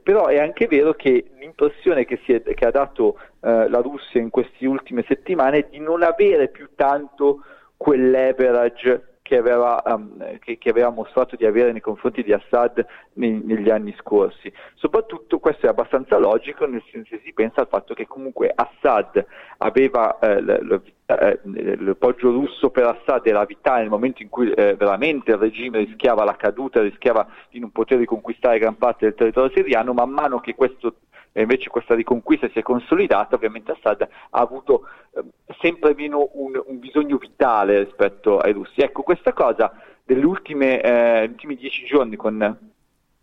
però, 0.02 0.26
è 0.26 0.38
anche 0.38 0.66
vero 0.66 0.94
che 0.94 1.26
l'impressione 1.38 2.04
che, 2.04 2.20
è, 2.24 2.54
che 2.54 2.66
ha 2.66 2.70
dato 2.70 3.18
eh, 3.40 3.68
la 3.68 3.80
Russia 3.80 4.20
in 4.20 4.30
queste 4.30 4.66
ultime 4.66 5.04
settimane 5.06 5.58
è 5.58 5.66
di 5.70 5.78
non 5.78 6.02
avere 6.02 6.48
più 6.48 6.70
tanto 6.74 7.44
quel 7.76 8.10
leverage 8.10 9.13
che 9.24 9.38
aveva, 9.38 9.82
um, 9.86 10.38
che, 10.38 10.58
che 10.58 10.68
aveva, 10.68 10.90
mostrato 10.90 11.34
di 11.34 11.46
avere 11.46 11.72
nei 11.72 11.80
confronti 11.80 12.22
di 12.22 12.34
Assad 12.34 12.84
nei, 13.14 13.40
negli 13.42 13.70
anni 13.70 13.94
scorsi. 13.98 14.52
Soprattutto 14.74 15.38
questo 15.38 15.64
è 15.64 15.70
abbastanza 15.70 16.18
logico 16.18 16.66
nel 16.66 16.82
senso 16.92 17.16
che 17.16 17.22
si 17.24 17.32
pensa 17.32 17.62
al 17.62 17.68
fatto 17.68 17.94
che 17.94 18.06
comunque 18.06 18.52
Assad 18.54 19.24
aveva 19.56 20.18
eh, 20.18 20.82
eh, 21.06 21.40
il 21.44 21.96
poggio 21.98 22.32
russo 22.32 22.68
per 22.68 22.84
Assad 22.84 23.26
era 23.26 23.46
vitale 23.46 23.80
nel 23.80 23.88
momento 23.88 24.20
in 24.20 24.28
cui 24.28 24.50
eh, 24.50 24.74
veramente 24.74 25.30
il 25.30 25.38
regime 25.38 25.78
rischiava 25.78 26.22
la 26.24 26.36
caduta, 26.36 26.82
rischiava 26.82 27.26
di 27.48 27.60
non 27.60 27.70
poter 27.70 28.00
riconquistare 28.00 28.58
gran 28.58 28.76
parte 28.76 29.06
del 29.06 29.14
territorio 29.14 29.52
siriano, 29.54 29.94
man 29.94 30.10
mano 30.10 30.38
che 30.40 30.54
questo 30.54 30.96
e 31.36 31.42
invece 31.42 31.68
questa 31.68 31.96
riconquista 31.96 32.48
si 32.50 32.60
è 32.60 32.62
consolidata, 32.62 33.34
ovviamente 33.34 33.72
Assad 33.72 34.02
ha 34.02 34.40
avuto 34.40 34.86
eh, 35.14 35.24
sempre 35.58 35.92
meno 35.96 36.30
un, 36.34 36.62
un, 36.64 36.78
bisogno 36.78 37.16
vitale 37.16 37.82
rispetto 37.82 38.38
ai 38.38 38.52
russi. 38.52 38.80
Ecco, 38.80 39.02
questa 39.02 39.32
cosa 39.32 39.72
degli 40.04 40.20
eh, 40.20 41.22
ultimi 41.24 41.56
dieci 41.56 41.86
giorni 41.86 42.14
con 42.14 42.56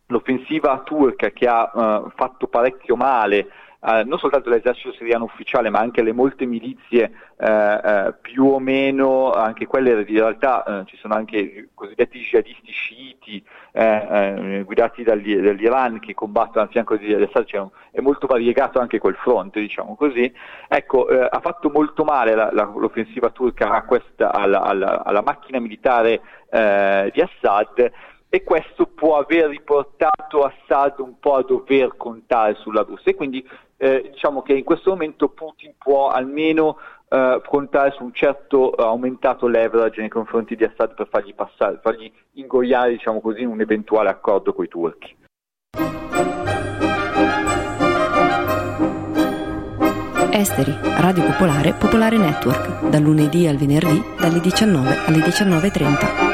l'offensiva 0.08 0.82
turca 0.84 1.30
che 1.30 1.48
ha 1.48 1.72
eh, 1.74 2.12
fatto 2.16 2.48
parecchio 2.48 2.98
male 2.98 3.48
eh, 3.84 4.04
non 4.04 4.20
soltanto 4.20 4.50
l'esercito 4.50 4.94
siriano 4.94 5.24
ufficiale 5.24 5.72
ma 5.72 5.80
anche 5.80 6.04
le 6.04 6.14
molte 6.14 6.46
milizie 6.46 7.12
eh, 7.38 7.80
eh, 7.84 8.14
più 8.22 8.46
o 8.46 8.60
meno, 8.60 9.32
anche 9.32 9.66
quelle 9.66 10.06
in 10.08 10.18
realtà 10.18 10.64
eh, 10.64 10.86
ci 10.86 10.98
sono 10.98 11.16
anche 11.16 11.38
i 11.38 11.70
cosiddetti 11.74 12.20
jihadisti 12.20 12.72
sciiti 12.72 13.44
guidati 13.72 15.02
dagli, 15.04 15.38
dall'Iran 15.38 16.00
che 16.00 16.14
combattono 16.14 16.66
al 16.66 16.70
fianco 16.70 16.98
di 16.98 17.14
Assad, 17.14 17.46
cioè 17.46 17.66
è 17.92 18.02
molto 18.02 18.28
variegato 18.28 18.80
anche 18.80 19.00
quel 19.00 19.16
fronte, 19.16 19.62
diciamo 19.62 19.96
così. 19.96 20.32
Ecco, 20.68 21.06
ha 21.06 21.40
fatto 21.40 21.70
molto 21.70 22.04
male 22.04 22.36
la, 22.36 22.50
la, 22.52 22.64
l'offensiva 22.64 23.30
turca 23.30 23.82
questa, 23.84 24.34
alla, 24.34 24.62
alla, 24.62 25.06
alla, 25.06 25.22
macchina 25.22 25.60
militare 25.60 26.20
di 26.52 27.22
Assad 27.22 27.92
e 28.34 28.44
questo 28.46 28.86
può 28.86 29.18
aver 29.18 29.50
riportato 29.50 30.44
Assad 30.44 31.00
un 31.00 31.20
po' 31.20 31.36
a 31.36 31.44
dover 31.44 31.98
contare 31.98 32.56
sulla 32.56 32.82
Russia 32.82 33.12
e 33.12 33.16
quindi 33.16 33.46
eh, 33.76 34.10
diciamo 34.10 34.42
che 34.42 34.54
in 34.54 34.64
questo 34.64 34.92
momento 34.92 35.28
Putin 35.28 35.74
può 35.78 36.08
almeno 36.08 36.78
eh, 37.10 37.42
contare 37.46 37.92
su 37.92 38.06
un 38.06 38.14
certo 38.14 38.74
eh, 38.74 38.84
aumentato 38.84 39.48
leverage 39.48 40.00
nei 40.00 40.08
confronti 40.08 40.56
di 40.56 40.64
Assad 40.64 40.94
per 40.94 41.10
fargli 41.10 41.36
passare, 41.36 41.82
fargli 41.84 42.10
ingoiare 42.36 42.92
diciamo 42.92 43.20
così, 43.20 43.44
un 43.44 43.60
eventuale 43.60 44.08
accordo 44.08 44.54
con 44.54 44.64
i 44.64 44.70
turchi. 44.70 45.18
Esteri, 50.34 50.74
Radio 51.02 51.26
Popolare, 51.26 51.74
Popolare 51.74 52.16
Network, 52.16 52.88
dal 52.88 53.02
lunedì 53.02 53.46
al 53.46 53.58
venerdì 53.58 54.02
dalle 54.18 54.40
19 54.40 54.96
alle 55.06 55.18
19.30. 55.18 56.31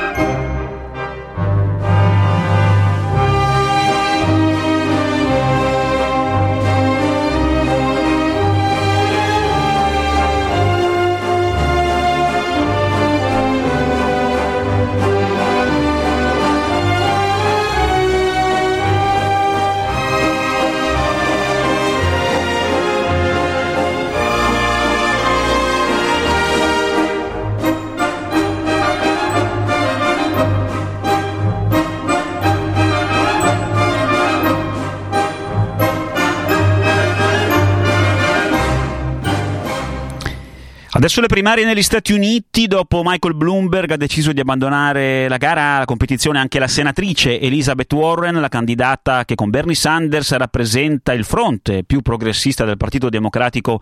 Adesso 41.08 41.22
le 41.22 41.28
primarie 41.28 41.64
negli 41.64 41.84
Stati 41.84 42.12
Uniti, 42.12 42.68
dopo 42.68 43.02
Michael 43.02 43.34
Bloomberg 43.34 43.92
ha 43.92 43.96
deciso 43.96 44.34
di 44.34 44.42
abbandonare 44.42 45.30
la 45.30 45.38
gara, 45.38 45.78
la 45.78 45.86
competizione 45.86 46.38
anche 46.38 46.60
la 46.60 46.68
senatrice 46.68 47.40
Elizabeth 47.40 47.94
Warren, 47.94 48.42
la 48.42 48.50
candidata 48.50 49.24
che 49.24 49.36
con 49.36 49.50
Bernie 49.50 49.74
Sanders 49.74 50.36
rappresenta 50.36 51.14
il 51.14 51.24
fronte 51.24 51.86
più 51.86 52.02
progressista 52.02 52.66
del 52.66 52.76
Partito 52.76 53.08
Democratico, 53.08 53.82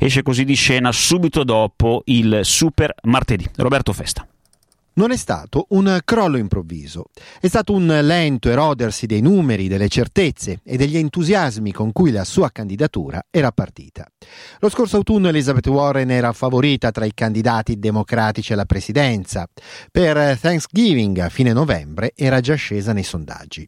esce 0.00 0.24
così 0.24 0.44
di 0.44 0.54
scena 0.54 0.90
subito 0.90 1.44
dopo 1.44 2.02
il 2.06 2.40
super 2.42 2.92
martedì. 3.02 3.48
Roberto 3.54 3.92
Festa 3.92 4.26
non 4.94 5.10
è 5.10 5.16
stato 5.16 5.66
un 5.70 6.00
crollo 6.04 6.36
improvviso, 6.36 7.06
è 7.40 7.48
stato 7.48 7.72
un 7.72 7.86
lento 7.86 8.48
erodersi 8.48 9.06
dei 9.06 9.20
numeri, 9.20 9.68
delle 9.68 9.88
certezze 9.88 10.60
e 10.64 10.76
degli 10.76 10.96
entusiasmi 10.96 11.72
con 11.72 11.92
cui 11.92 12.10
la 12.10 12.24
sua 12.24 12.50
candidatura 12.50 13.24
era 13.30 13.50
partita. 13.50 14.06
Lo 14.60 14.68
scorso 14.68 14.96
autunno 14.96 15.28
Elizabeth 15.28 15.66
Warren 15.66 16.10
era 16.10 16.32
favorita 16.32 16.90
tra 16.90 17.04
i 17.04 17.12
candidati 17.12 17.78
democratici 17.78 18.52
alla 18.52 18.64
presidenza. 18.64 19.46
Per 19.90 20.38
Thanksgiving 20.38 21.18
a 21.18 21.28
fine 21.28 21.52
novembre 21.52 22.12
era 22.14 22.40
già 22.40 22.54
scesa 22.54 22.92
nei 22.92 23.02
sondaggi. 23.02 23.66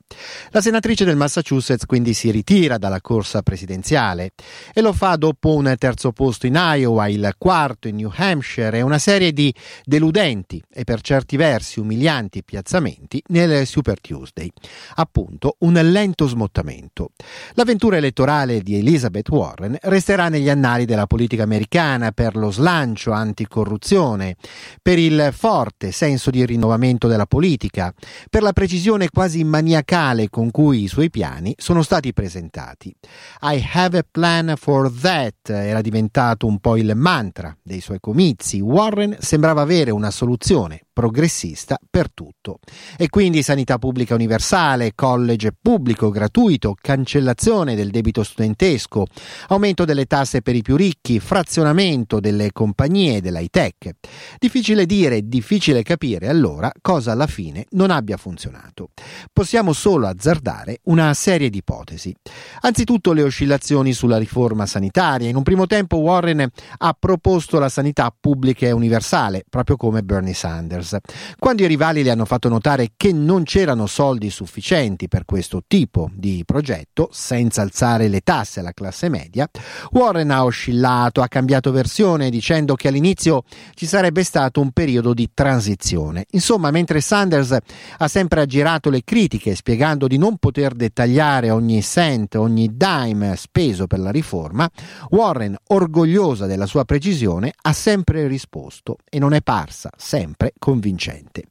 La 0.51 0.61
senatrice 0.61 1.05
del 1.05 1.17
Massachusetts 1.17 1.87
quindi 1.87 2.15
si 2.15 2.31
ritira 2.31 2.79
dalla 2.79 3.01
corsa 3.01 3.43
presidenziale 3.43 4.33
e 4.73 4.81
lo 4.81 4.93
fa 4.93 5.17
dopo 5.17 5.55
un 5.55 5.75
terzo 5.79 6.13
posto 6.13 6.47
in 6.47 6.55
Iowa, 6.57 7.09
il 7.09 7.35
quarto 7.37 7.89
in 7.89 7.97
New 7.97 8.11
Hampshire 8.15 8.79
e 8.79 8.83
una 8.83 8.99
serie 8.99 9.33
di 9.33 9.53
deludenti 9.85 10.63
e 10.73 10.85
per 10.85 11.01
certo 11.01 11.15
certi 11.17 11.39
versi 11.39 11.81
umilianti 11.81 12.45
piazzamenti 12.45 13.23
nel 13.29 13.67
Super 13.67 13.99
Tuesday. 14.03 14.51
Appunto, 14.97 15.57
un 15.61 15.73
lento 15.73 16.27
smottamento. 16.27 17.13
L'avventura 17.55 17.97
elettorale 17.97 18.61
di 18.61 18.77
Elizabeth 18.77 19.31
Warren 19.31 19.79
resterà 19.83 20.29
negli 20.29 20.51
annali 20.51 20.85
della 20.85 21.07
politica 21.07 21.43
americana 21.43 22.11
per 22.13 22.37
lo 22.37 22.51
slancio 22.51 23.13
anticorruzione, 23.13 24.37
per 24.83 24.99
il 24.99 25.31
forte 25.33 25.91
senso 25.91 26.29
di 26.29 26.45
rinnovamento 26.45 27.09
della 27.09 27.25
politica, 27.25 27.95
per 28.29 28.43
la 28.43 28.53
precisione 28.53 29.09
quasi 29.09 29.43
maniacale 29.43 30.29
con 30.29 30.51
cui 30.51 30.83
i 30.83 30.89
suoi 30.89 31.09
piani 31.09 31.55
sono 31.57 31.83
stati 31.83 32.13
presentati. 32.13 32.95
I 33.41 33.67
have 33.73 33.97
a 33.97 34.05
plan 34.09 34.53
for 34.59 34.93
that 34.93 35.49
era 35.49 35.81
diventato 35.81 36.47
un 36.47 36.59
po' 36.59 36.77
il 36.77 36.93
mantra 36.95 37.57
dei 37.63 37.81
suoi 37.81 38.01
comizi. 38.01 38.61
Warren 38.61 39.17
sembrava 39.19 39.63
avere 39.63 39.91
una 39.91 40.11
soluzione 40.11 40.81
progressista 40.97 41.79
per 41.91 42.11
tutto. 42.11 42.59
E 42.97 43.11
quindi 43.11 43.43
sanità 43.43 43.77
pubblica 43.77 44.15
universale, 44.15 44.93
college 44.95 45.53
pubblico 45.61 46.09
gratuito, 46.09 46.75
cancellazione 46.81 47.75
del 47.75 47.91
debito 47.91 48.23
studentesco, 48.23 49.05
aumento 49.49 49.85
delle 49.85 50.07
tasse 50.07 50.41
per 50.41 50.57
i 50.57 50.63
più 50.63 50.75
ricchi, 50.75 51.21
frazionamento 51.21 52.19
delle 52.19 52.51
compagnie 52.51 53.21
dell'high 53.21 53.51
tech. 53.51 53.91
Difficile 54.39 54.87
dire, 54.87 55.29
difficile 55.29 55.83
capire 55.83 56.29
allora 56.29 56.73
cosa 56.81 57.13
alla 57.13 57.27
fine 57.27 57.67
non 57.73 57.91
abbia 57.91 58.17
funzionato. 58.17 58.89
Possiamo 59.31 59.75
solo 59.75 60.07
azzardare 60.07 60.79
una 60.85 61.13
serie 61.13 61.51
di 61.51 61.59
ipotesi. 61.59 62.15
Anzitutto 62.63 63.13
le 63.13 63.23
oscillazioni 63.23 63.93
sulla 63.93 64.17
riforma 64.17 64.65
sanitaria. 64.65 65.29
In 65.29 65.37
un 65.37 65.43
primo 65.43 65.67
tempo 65.67 65.99
Warren 65.99 66.49
ha 66.79 66.97
proposto 66.99 67.59
la 67.59 67.69
sanità 67.69 68.11
pubblica 68.19 68.65
e 68.65 68.71
universale, 68.71 69.45
proprio 69.47 69.77
come 69.77 70.03
Bernie 70.03 70.33
Sanders. 70.33 70.85
Mars. 70.87 70.97
Quando 71.39 71.63
i 71.63 71.67
rivali 71.67 72.03
le 72.03 72.11
hanno 72.11 72.25
fatto 72.25 72.49
notare 72.49 72.93
che 72.97 73.13
non 73.13 73.43
c'erano 73.43 73.87
soldi 73.87 74.31
sufficienti 74.31 75.09
per 75.09 75.25
questo 75.25 75.63
tipo 75.67 76.11
di 76.13 76.43
progetto, 76.47 77.09
senza 77.13 77.63
alzare 77.63 78.09
le 78.09 78.21
tasse 78.21 78.61
alla 78.61 78.73
classe 78.73 79.09
media, 79.09 79.49
Warren 79.91 80.31
ha 80.31 80.45
oscillato, 80.45 81.23
ha 81.23 81.29
cambiato 81.29 81.73
versione 81.73 82.31
dicendo 82.31 82.75
che 82.75 82.89
all'inizio 82.89 83.43
ci 83.75 83.87
sarebbe 83.87 84.23
stato 84.23 84.61
un 84.61 84.71
periodo 84.71 85.13
di 85.13 85.31
transizione. 85.35 86.27
Insomma, 86.31 86.71
mentre 86.71 87.01
Sanders 87.01 87.57
ha 87.99 88.09
sempre 88.09 88.43
aggirato 88.43 88.91
le 88.91 89.03
critiche 89.05 89.55
spiegando 89.55 90.07
di 90.07 90.19
non 90.19 90.37
poter 90.37 90.75
dettagliare 90.75 91.51
ogni 91.51 91.83
cent, 91.83 92.37
ogni 92.37 92.71
dime 92.73 93.37
speso 93.37 93.87
per 93.87 93.99
la 93.99 94.11
riforma, 94.11 94.69
Warren, 95.11 95.57
orgogliosa 95.69 96.47
della 96.47 96.67
sua 96.67 96.85
precisione, 96.85 97.53
ha 97.63 97.73
sempre 97.73 98.27
risposto 98.27 98.99
e 99.09 99.19
non 99.19 99.33
è 99.33 99.43
parsa 99.43 99.91
sempre 99.97 100.53
con 100.59 100.76
convincente. 100.77 101.45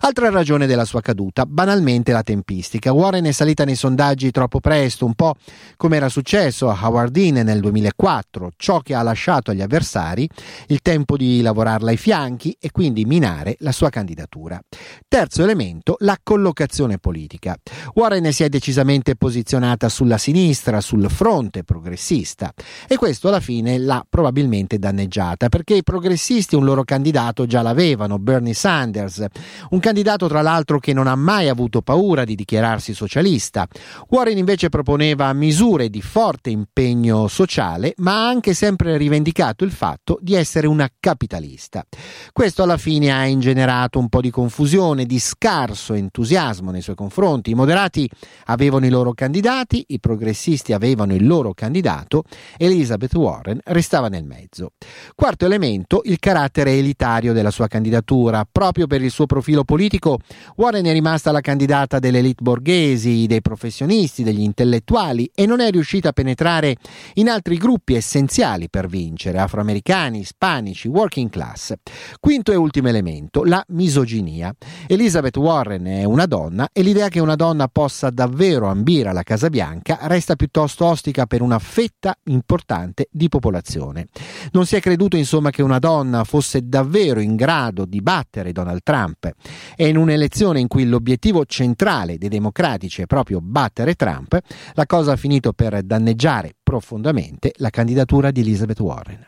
Altra 0.00 0.28
ragione 0.28 0.66
della 0.66 0.84
sua 0.84 1.00
caduta, 1.00 1.46
banalmente 1.46 2.12
la 2.12 2.22
tempistica. 2.22 2.92
Warren 2.92 3.24
è 3.24 3.32
salita 3.32 3.64
nei 3.64 3.74
sondaggi 3.74 4.30
troppo 4.30 4.60
presto, 4.60 5.06
un 5.06 5.14
po' 5.14 5.34
come 5.76 5.96
era 5.96 6.10
successo 6.10 6.68
a 6.68 6.78
Howard 6.80 7.10
Dean 7.10 7.44
nel 7.44 7.60
2004, 7.60 8.52
ciò 8.56 8.80
che 8.80 8.94
ha 8.94 9.02
lasciato 9.02 9.50
agli 9.50 9.62
avversari 9.62 10.28
il 10.68 10.80
tempo 10.82 11.16
di 11.16 11.40
lavorarla 11.40 11.90
ai 11.90 11.96
fianchi 11.96 12.56
e 12.60 12.70
quindi 12.70 13.04
minare 13.06 13.56
la 13.60 13.72
sua 13.72 13.88
candidatura. 13.88 14.60
Terzo 15.08 15.42
elemento, 15.42 15.96
la 16.00 16.18
collocazione 16.22 16.98
politica. 16.98 17.56
Warren 17.94 18.30
si 18.32 18.42
è 18.44 18.48
decisamente 18.48 19.16
posizionata 19.16 19.88
sulla 19.88 20.18
sinistra, 20.18 20.80
sul 20.82 21.08
fronte 21.08 21.64
progressista 21.64 22.52
e 22.86 22.96
questo 22.96 23.28
alla 23.28 23.40
fine 23.40 23.78
l'ha 23.78 24.04
probabilmente 24.08 24.78
danneggiata 24.78 25.48
perché 25.48 25.74
i 25.74 25.82
progressisti 25.82 26.54
un 26.54 26.64
loro 26.64 26.84
candidato 26.84 27.46
già 27.46 27.62
l'avevano, 27.62 28.18
Bernie 28.18 28.52
Sanders 28.52 28.65
Sanders, 28.66 29.24
un 29.70 29.78
candidato 29.78 30.26
tra 30.26 30.42
l'altro 30.42 30.80
che 30.80 30.92
non 30.92 31.06
ha 31.06 31.14
mai 31.14 31.48
avuto 31.48 31.82
paura 31.82 32.24
di 32.24 32.34
dichiararsi 32.34 32.94
socialista. 32.94 33.64
Warren 34.08 34.38
invece 34.38 34.70
proponeva 34.70 35.32
misure 35.34 35.88
di 35.88 36.02
forte 36.02 36.50
impegno 36.50 37.28
sociale, 37.28 37.94
ma 37.98 38.24
ha 38.24 38.28
anche 38.28 38.54
sempre 38.54 38.96
rivendicato 38.96 39.62
il 39.62 39.70
fatto 39.70 40.18
di 40.20 40.34
essere 40.34 40.66
una 40.66 40.90
capitalista. 40.98 41.84
Questo 42.32 42.64
alla 42.64 42.76
fine 42.76 43.12
ha 43.12 43.24
ingenerato 43.26 44.00
un 44.00 44.08
po' 44.08 44.20
di 44.20 44.30
confusione, 44.30 45.06
di 45.06 45.20
scarso 45.20 45.94
entusiasmo 45.94 46.72
nei 46.72 46.82
suoi 46.82 46.96
confronti. 46.96 47.50
I 47.50 47.54
moderati 47.54 48.10
avevano 48.46 48.84
i 48.84 48.90
loro 48.90 49.12
candidati, 49.12 49.84
i 49.90 50.00
progressisti 50.00 50.72
avevano 50.72 51.14
il 51.14 51.24
loro 51.24 51.54
candidato, 51.54 52.24
Elizabeth 52.56 53.14
Warren 53.14 53.60
restava 53.66 54.08
nel 54.08 54.24
mezzo. 54.24 54.72
Quarto 55.14 55.44
elemento, 55.44 56.00
il 56.04 56.18
carattere 56.18 56.72
elitario 56.72 57.32
della 57.32 57.52
sua 57.52 57.68
candidatura 57.68 58.44
proprio 58.56 58.86
per 58.86 59.02
il 59.02 59.10
suo 59.10 59.26
profilo 59.26 59.64
politico, 59.64 60.18
Warren 60.56 60.86
è 60.86 60.92
rimasta 60.92 61.30
la 61.30 61.42
candidata 61.42 61.98
delle 61.98 62.20
elite 62.20 62.42
borghesi, 62.42 63.26
dei 63.26 63.42
professionisti, 63.42 64.22
degli 64.22 64.40
intellettuali 64.40 65.30
e 65.34 65.44
non 65.44 65.60
è 65.60 65.70
riuscita 65.70 66.08
a 66.08 66.12
penetrare 66.12 66.76
in 67.16 67.28
altri 67.28 67.58
gruppi 67.58 67.96
essenziali 67.96 68.70
per 68.70 68.86
vincere, 68.86 69.40
afroamericani, 69.40 70.20
ispanici, 70.20 70.88
working 70.88 71.28
class. 71.28 71.74
Quinto 72.18 72.50
e 72.50 72.54
ultimo 72.54 72.88
elemento, 72.88 73.44
la 73.44 73.62
misoginia. 73.68 74.54
Elizabeth 74.86 75.36
Warren 75.36 75.84
è 75.84 76.04
una 76.04 76.24
donna 76.24 76.70
e 76.72 76.80
l'idea 76.80 77.08
che 77.08 77.20
una 77.20 77.36
donna 77.36 77.68
possa 77.68 78.08
davvero 78.08 78.68
ambire 78.68 79.10
alla 79.10 79.22
Casa 79.22 79.50
Bianca 79.50 79.98
resta 80.04 80.34
piuttosto 80.34 80.86
ostica 80.86 81.26
per 81.26 81.42
una 81.42 81.58
fetta 81.58 82.16
importante 82.24 83.08
di 83.10 83.28
popolazione. 83.28 84.06
Non 84.52 84.64
si 84.64 84.76
è 84.76 84.80
creduto 84.80 85.18
insomma 85.18 85.50
che 85.50 85.60
una 85.60 85.78
donna 85.78 86.24
fosse 86.24 86.66
davvero 86.66 87.20
in 87.20 87.36
grado 87.36 87.84
di 87.84 88.00
battere 88.00 88.35
battere 88.36 88.52
Donald 88.52 88.80
Trump 88.82 89.30
e 89.74 89.88
in 89.88 89.96
un'elezione 89.96 90.60
in 90.60 90.68
cui 90.68 90.86
l'obiettivo 90.86 91.44
centrale 91.46 92.18
dei 92.18 92.28
democratici 92.28 93.02
è 93.02 93.06
proprio 93.06 93.40
battere 93.40 93.94
Trump, 93.94 94.38
la 94.74 94.86
cosa 94.86 95.12
ha 95.12 95.16
finito 95.16 95.52
per 95.52 95.82
danneggiare 95.82 96.54
profondamente 96.62 97.52
la 97.56 97.70
candidatura 97.70 98.30
di 98.30 98.40
Elizabeth 98.40 98.80
Warren. 98.80 99.26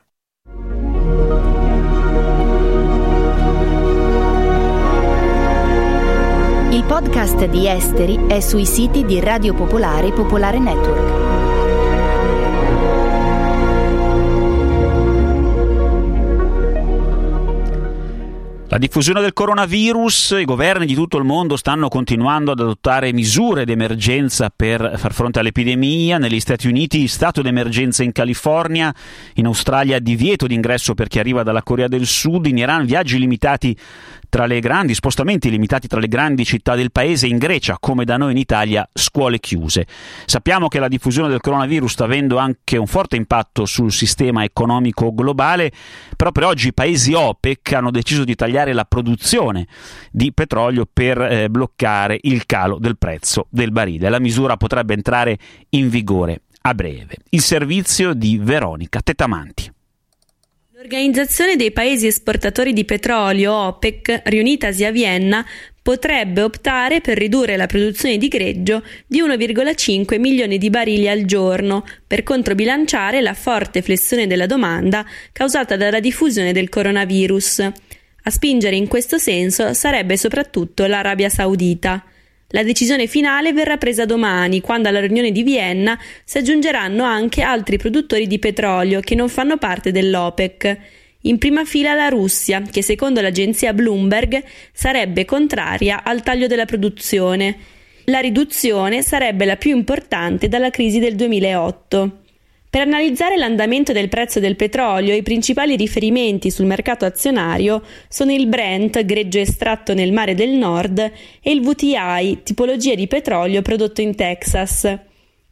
Il 6.70 6.84
podcast 6.84 7.46
di 7.46 7.66
Esteri 7.66 8.26
è 8.28 8.40
sui 8.40 8.66
siti 8.66 9.04
di 9.04 9.20
Radio 9.20 9.54
Popolare 9.54 10.08
e 10.08 10.12
Popolare 10.12 10.58
Network. 10.58 11.17
La 18.70 18.76
diffusione 18.76 19.22
del 19.22 19.32
coronavirus, 19.32 20.36
i 20.40 20.44
governi 20.44 20.84
di 20.84 20.92
tutto 20.92 21.16
il 21.16 21.24
mondo 21.24 21.56
stanno 21.56 21.88
continuando 21.88 22.50
ad 22.50 22.60
adottare 22.60 23.14
misure 23.14 23.64
d'emergenza 23.64 24.52
per 24.54 24.92
far 24.96 25.14
fronte 25.14 25.38
all'epidemia. 25.38 26.18
Negli 26.18 26.38
Stati 26.38 26.68
Uniti 26.68 27.08
stato 27.08 27.40
d'emergenza 27.40 28.02
in 28.02 28.12
California, 28.12 28.94
in 29.36 29.46
Australia 29.46 29.98
divieto 30.00 30.46
di 30.46 30.52
ingresso 30.52 30.92
per 30.92 31.08
chi 31.08 31.18
arriva 31.18 31.42
dalla 31.42 31.62
Corea 31.62 31.88
del 31.88 32.04
Sud, 32.04 32.44
in 32.44 32.58
Iran 32.58 32.84
viaggi 32.84 33.18
limitati 33.18 33.74
tra 34.28 34.46
le 34.46 34.60
grandi, 34.60 34.94
spostamenti 34.94 35.50
limitati 35.50 35.88
tra 35.88 36.00
le 36.00 36.08
grandi 36.08 36.44
città 36.44 36.74
del 36.74 36.92
paese, 36.92 37.26
in 37.26 37.38
Grecia, 37.38 37.76
come 37.78 38.04
da 38.04 38.16
noi 38.16 38.32
in 38.32 38.38
Italia, 38.38 38.88
scuole 38.92 39.38
chiuse. 39.38 39.86
Sappiamo 40.26 40.68
che 40.68 40.78
la 40.78 40.88
diffusione 40.88 41.28
del 41.28 41.40
coronavirus 41.40 41.92
sta 41.92 42.04
avendo 42.04 42.38
anche 42.38 42.76
un 42.76 42.86
forte 42.86 43.16
impatto 43.16 43.64
sul 43.64 43.92
sistema 43.92 44.44
economico 44.44 45.12
globale, 45.14 45.72
per 46.16 46.44
oggi 46.44 46.68
i 46.68 46.74
paesi 46.74 47.12
OPEC 47.12 47.72
hanno 47.72 47.90
deciso 47.90 48.24
di 48.24 48.34
tagliare 48.34 48.72
la 48.72 48.84
produzione 48.84 49.66
di 50.10 50.32
petrolio 50.32 50.86
per 50.90 51.20
eh, 51.20 51.48
bloccare 51.48 52.18
il 52.22 52.46
calo 52.46 52.78
del 52.78 52.98
prezzo 52.98 53.46
del 53.50 53.72
barile. 53.72 54.08
La 54.08 54.20
misura 54.20 54.56
potrebbe 54.56 54.94
entrare 54.94 55.38
in 55.70 55.88
vigore 55.88 56.42
a 56.62 56.74
breve. 56.74 57.16
Il 57.30 57.40
servizio 57.40 58.14
di 58.14 58.38
Veronica 58.38 59.00
Tetamanti. 59.00 59.72
L'Organizzazione 60.78 61.56
dei 61.56 61.72
Paesi 61.72 62.06
esportatori 62.06 62.72
di 62.72 62.84
petrolio, 62.84 63.52
OPEC, 63.52 64.22
riunitasi 64.26 64.84
a 64.84 64.92
Vienna, 64.92 65.44
potrebbe 65.82 66.40
optare 66.40 67.00
per 67.00 67.18
ridurre 67.18 67.56
la 67.56 67.66
produzione 67.66 68.16
di 68.16 68.28
greggio 68.28 68.84
di 69.04 69.20
1,5 69.20 70.20
milioni 70.20 70.56
di 70.56 70.70
barili 70.70 71.08
al 71.08 71.24
giorno 71.24 71.84
per 72.06 72.22
controbilanciare 72.22 73.20
la 73.20 73.34
forte 73.34 73.82
flessione 73.82 74.28
della 74.28 74.46
domanda 74.46 75.04
causata 75.32 75.76
dalla 75.76 75.98
diffusione 75.98 76.52
del 76.52 76.68
coronavirus. 76.68 77.58
A 78.22 78.30
spingere 78.30 78.76
in 78.76 78.86
questo 78.86 79.18
senso 79.18 79.74
sarebbe 79.74 80.16
soprattutto 80.16 80.86
l'Arabia 80.86 81.28
Saudita. 81.28 82.04
La 82.52 82.62
decisione 82.62 83.06
finale 83.06 83.52
verrà 83.52 83.76
presa 83.76 84.06
domani, 84.06 84.62
quando 84.62 84.88
alla 84.88 85.00
riunione 85.00 85.32
di 85.32 85.42
Vienna 85.42 85.98
si 86.24 86.38
aggiungeranno 86.38 87.04
anche 87.04 87.42
altri 87.42 87.76
produttori 87.76 88.26
di 88.26 88.38
petrolio 88.38 89.00
che 89.00 89.14
non 89.14 89.28
fanno 89.28 89.58
parte 89.58 89.92
dell'OPEC. 89.92 90.78
In 91.22 91.36
prima 91.36 91.66
fila 91.66 91.92
la 91.92 92.08
Russia, 92.08 92.62
che 92.62 92.80
secondo 92.80 93.20
l'agenzia 93.20 93.74
Bloomberg 93.74 94.42
sarebbe 94.72 95.26
contraria 95.26 96.02
al 96.02 96.22
taglio 96.22 96.46
della 96.46 96.64
produzione. 96.64 97.58
La 98.04 98.20
riduzione 98.20 99.02
sarebbe 99.02 99.44
la 99.44 99.56
più 99.56 99.76
importante 99.76 100.48
dalla 100.48 100.70
crisi 100.70 100.98
del 101.00 101.16
2008. 101.16 102.27
Per 102.70 102.82
analizzare 102.82 103.38
l'andamento 103.38 103.92
del 103.92 104.08
prezzo 104.08 104.40
del 104.40 104.54
petrolio, 104.54 105.14
i 105.14 105.22
principali 105.22 105.74
riferimenti 105.74 106.50
sul 106.50 106.66
mercato 106.66 107.06
azionario 107.06 107.82
sono 108.08 108.30
il 108.30 108.46
Brent, 108.46 109.06
greggio 109.06 109.38
estratto 109.38 109.94
nel 109.94 110.12
mare 110.12 110.34
del 110.34 110.50
nord, 110.50 110.98
e 110.98 111.50
il 111.50 111.62
VTI, 111.62 112.42
tipologia 112.42 112.94
di 112.94 113.06
petrolio 113.06 113.62
prodotto 113.62 114.02
in 114.02 114.14
Texas. 114.14 114.98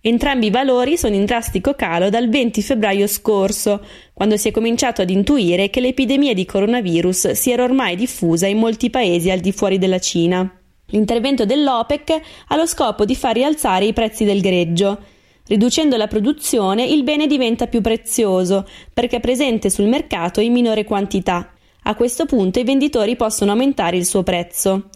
Entrambi 0.02 0.48
i 0.48 0.50
valori 0.50 0.98
sono 0.98 1.14
in 1.14 1.24
drastico 1.24 1.74
calo 1.74 2.10
dal 2.10 2.28
20 2.28 2.60
febbraio 2.60 3.06
scorso, 3.06 3.82
quando 4.12 4.36
si 4.36 4.48
è 4.48 4.50
cominciato 4.50 5.00
ad 5.00 5.08
intuire 5.08 5.70
che 5.70 5.80
l'epidemia 5.80 6.34
di 6.34 6.44
coronavirus 6.44 7.30
si 7.30 7.50
era 7.50 7.64
ormai 7.64 7.96
diffusa 7.96 8.46
in 8.46 8.58
molti 8.58 8.90
paesi 8.90 9.30
al 9.30 9.40
di 9.40 9.52
fuori 9.52 9.78
della 9.78 9.98
Cina. 9.98 10.48
L'intervento 10.90 11.46
dell'OPEC 11.46 12.20
ha 12.48 12.56
lo 12.56 12.66
scopo 12.66 13.06
di 13.06 13.16
far 13.16 13.34
rialzare 13.34 13.86
i 13.86 13.94
prezzi 13.94 14.24
del 14.24 14.40
greggio. 14.42 15.14
Riducendo 15.48 15.96
la 15.96 16.08
produzione 16.08 16.84
il 16.84 17.04
bene 17.04 17.26
diventa 17.26 17.68
più 17.68 17.80
prezioso 17.80 18.66
perché 18.92 19.16
è 19.16 19.20
presente 19.20 19.70
sul 19.70 19.86
mercato 19.86 20.40
in 20.40 20.52
minore 20.52 20.84
quantità. 20.84 21.52
A 21.84 21.94
questo 21.94 22.26
punto 22.26 22.58
i 22.58 22.64
venditori 22.64 23.14
possono 23.14 23.52
aumentare 23.52 23.96
il 23.96 24.04
suo 24.04 24.24
prezzo. 24.24 24.88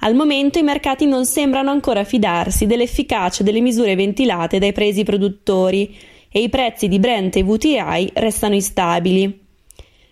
Al 0.00 0.16
momento 0.16 0.58
i 0.58 0.64
mercati 0.64 1.06
non 1.06 1.24
sembrano 1.24 1.70
ancora 1.70 2.02
fidarsi 2.02 2.66
dell'efficacia 2.66 3.44
delle 3.44 3.60
misure 3.60 3.94
ventilate 3.94 4.58
dai 4.58 4.72
paesi 4.72 5.04
produttori 5.04 5.96
e 6.28 6.42
i 6.42 6.48
prezzi 6.48 6.88
di 6.88 6.98
Brent 6.98 7.36
e 7.36 7.44
VTI 7.44 8.10
restano 8.14 8.54
instabili. 8.54 9.40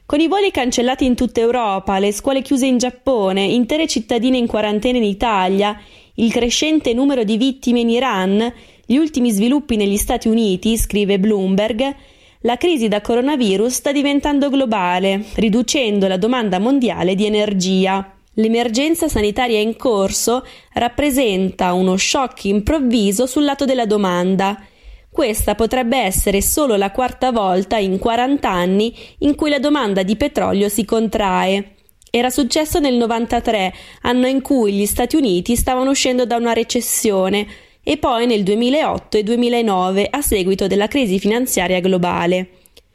Con 0.07 0.21
i 0.21 0.29
voli 0.29 0.53
cancellati 0.53 1.05
in 1.05 1.17
tutta 1.17 1.41
Europa, 1.41 1.99
le 1.99 2.13
scuole 2.13 2.43
chiuse 2.43 2.67
in 2.67 2.79
Giappone, 2.79 3.43
intere 3.43 3.89
cittadine 3.89 4.37
in 4.37 4.47
quarantena 4.47 4.99
in 4.99 5.05
Italia, 5.05 5.81
il 6.15 6.31
crescente 6.31 6.93
numero 6.93 7.25
di 7.25 7.37
vittime 7.37 7.81
in 7.81 7.91
Iran, 7.91 8.53
gli 8.91 8.97
ultimi 8.97 9.31
sviluppi 9.31 9.77
negli 9.77 9.97
Stati 9.97 10.27
Uniti, 10.27 10.77
scrive 10.77 11.21
Bloomberg, 11.21 11.95
la 12.41 12.57
crisi 12.57 12.89
da 12.89 13.01
coronavirus 13.01 13.73
sta 13.73 13.93
diventando 13.93 14.51
globale, 14.51 15.27
riducendo 15.35 16.09
la 16.09 16.17
domanda 16.17 16.59
mondiale 16.59 17.15
di 17.15 17.25
energia. 17.25 18.13
L'emergenza 18.35 19.07
sanitaria 19.07 19.61
in 19.61 19.77
corso 19.77 20.45
rappresenta 20.73 21.73
uno 21.73 21.97
shock 21.97 22.47
improvviso 22.47 23.27
sul 23.27 23.45
lato 23.45 23.65
della 23.65 23.87
domanda. 23.87 24.61
Questa 25.09 25.55
potrebbe 25.55 25.99
essere 25.99 26.43
solo 26.43 26.75
la 26.75 26.91
quarta 26.91 27.31
volta 27.31 27.77
in 27.77 27.97
40 27.97 28.51
anni 28.51 28.93
in 29.19 29.37
cui 29.37 29.51
la 29.51 29.61
domanda 29.61 30.03
di 30.03 30.17
petrolio 30.17 30.69
si 30.69 30.85
contrae. 30.85 31.77
Era 32.11 32.29
successo 32.29 32.81
nel 32.81 32.97
93, 32.97 33.73
anno 34.03 34.27
in 34.27 34.43
cui 34.43 34.73
gli 34.73 34.87
Stati 34.87 35.15
Uniti 35.15 35.55
stavano 35.55 35.91
uscendo 35.91 36.27
da 36.27 36.35
una 36.35 36.53
recessione, 36.53 37.47
e 37.83 37.97
poi 37.97 38.27
nel 38.27 38.43
2008 38.43 39.17
e 39.17 39.23
2009 39.23 40.07
a 40.11 40.21
seguito 40.21 40.67
della 40.67 40.89
crisi 40.89 41.19
finanziaria 41.19 41.81
globale. 41.81 42.49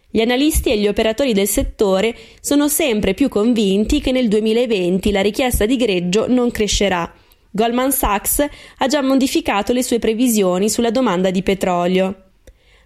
Gli 0.10 0.22
analisti 0.22 0.72
e 0.72 0.78
gli 0.78 0.88
operatori 0.88 1.34
del 1.34 1.48
settore 1.48 2.16
sono 2.40 2.70
sempre 2.70 3.14
più 3.14 3.28
convinti 3.28 4.00
che 4.00 4.14
nel 4.14 4.30
2020 4.30 5.12
la 5.12 5.22
richiesta 5.22 5.66
di 5.66 5.76
greggio 5.76 6.28
non 6.30 6.52
crescerà. 6.52 7.14
Goldman 7.52 7.92
Sachs 7.92 8.46
ha 8.78 8.88
già 8.88 9.02
modificato 9.02 9.74
le 9.74 9.84
sue 9.84 10.00
previsioni 10.00 10.70
sulla 10.70 10.92
domanda 10.92 11.32
di 11.32 11.44
petrolio. 11.44 12.24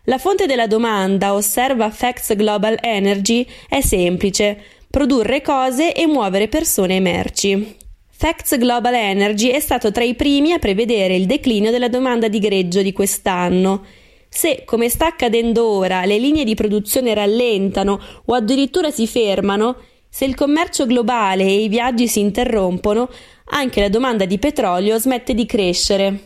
La 0.06 0.18
fonte 0.18 0.48
della 0.48 0.66
domanda, 0.66 1.34
osserva 1.34 1.92
Facts 1.92 2.36
Global 2.36 2.78
Energy, 2.82 3.46
è 3.68 3.82
semplice: 3.82 4.60
produrre 4.90 5.42
cose 5.42 5.94
e 5.94 6.08
muovere 6.08 6.48
persone 6.48 6.96
e 6.96 7.00
merci. 7.00 7.76
Facts 8.22 8.58
Global 8.58 8.96
Energy 8.96 9.48
è 9.48 9.62
stato 9.62 9.94
tra 9.94 10.04
i 10.04 10.14
primi 10.14 10.52
a 10.52 10.60
prevedere 10.60 11.16
il 11.16 11.26
declino 11.26 11.72
della 11.72 11.88
domanda 11.88 12.28
di 12.28 12.40
greggio 12.40 12.82
di 12.82 12.92
quest'anno. 12.92 13.86
Se, 14.28 14.64
come 14.66 14.90
sta 14.90 15.06
accadendo 15.06 15.66
ora, 15.66 16.04
le 16.04 16.18
linee 16.18 16.44
di 16.44 16.54
produzione 16.54 17.14
rallentano 17.14 17.98
o 18.26 18.34
addirittura 18.34 18.92
si 18.92 19.08
fermano, 19.08 19.78
se 20.10 20.26
il 20.26 20.36
commercio 20.36 20.86
globale 20.86 21.46
e 21.46 21.64
i 21.64 21.70
viaggi 21.70 22.10
si 22.10 22.20
interrompono, 22.20 23.10
anche 23.52 23.80
la 23.80 23.88
domanda 23.88 24.26
di 24.26 24.38
petrolio 24.38 25.00
smette 25.00 25.34
di 25.34 25.46
crescere. 25.46 26.20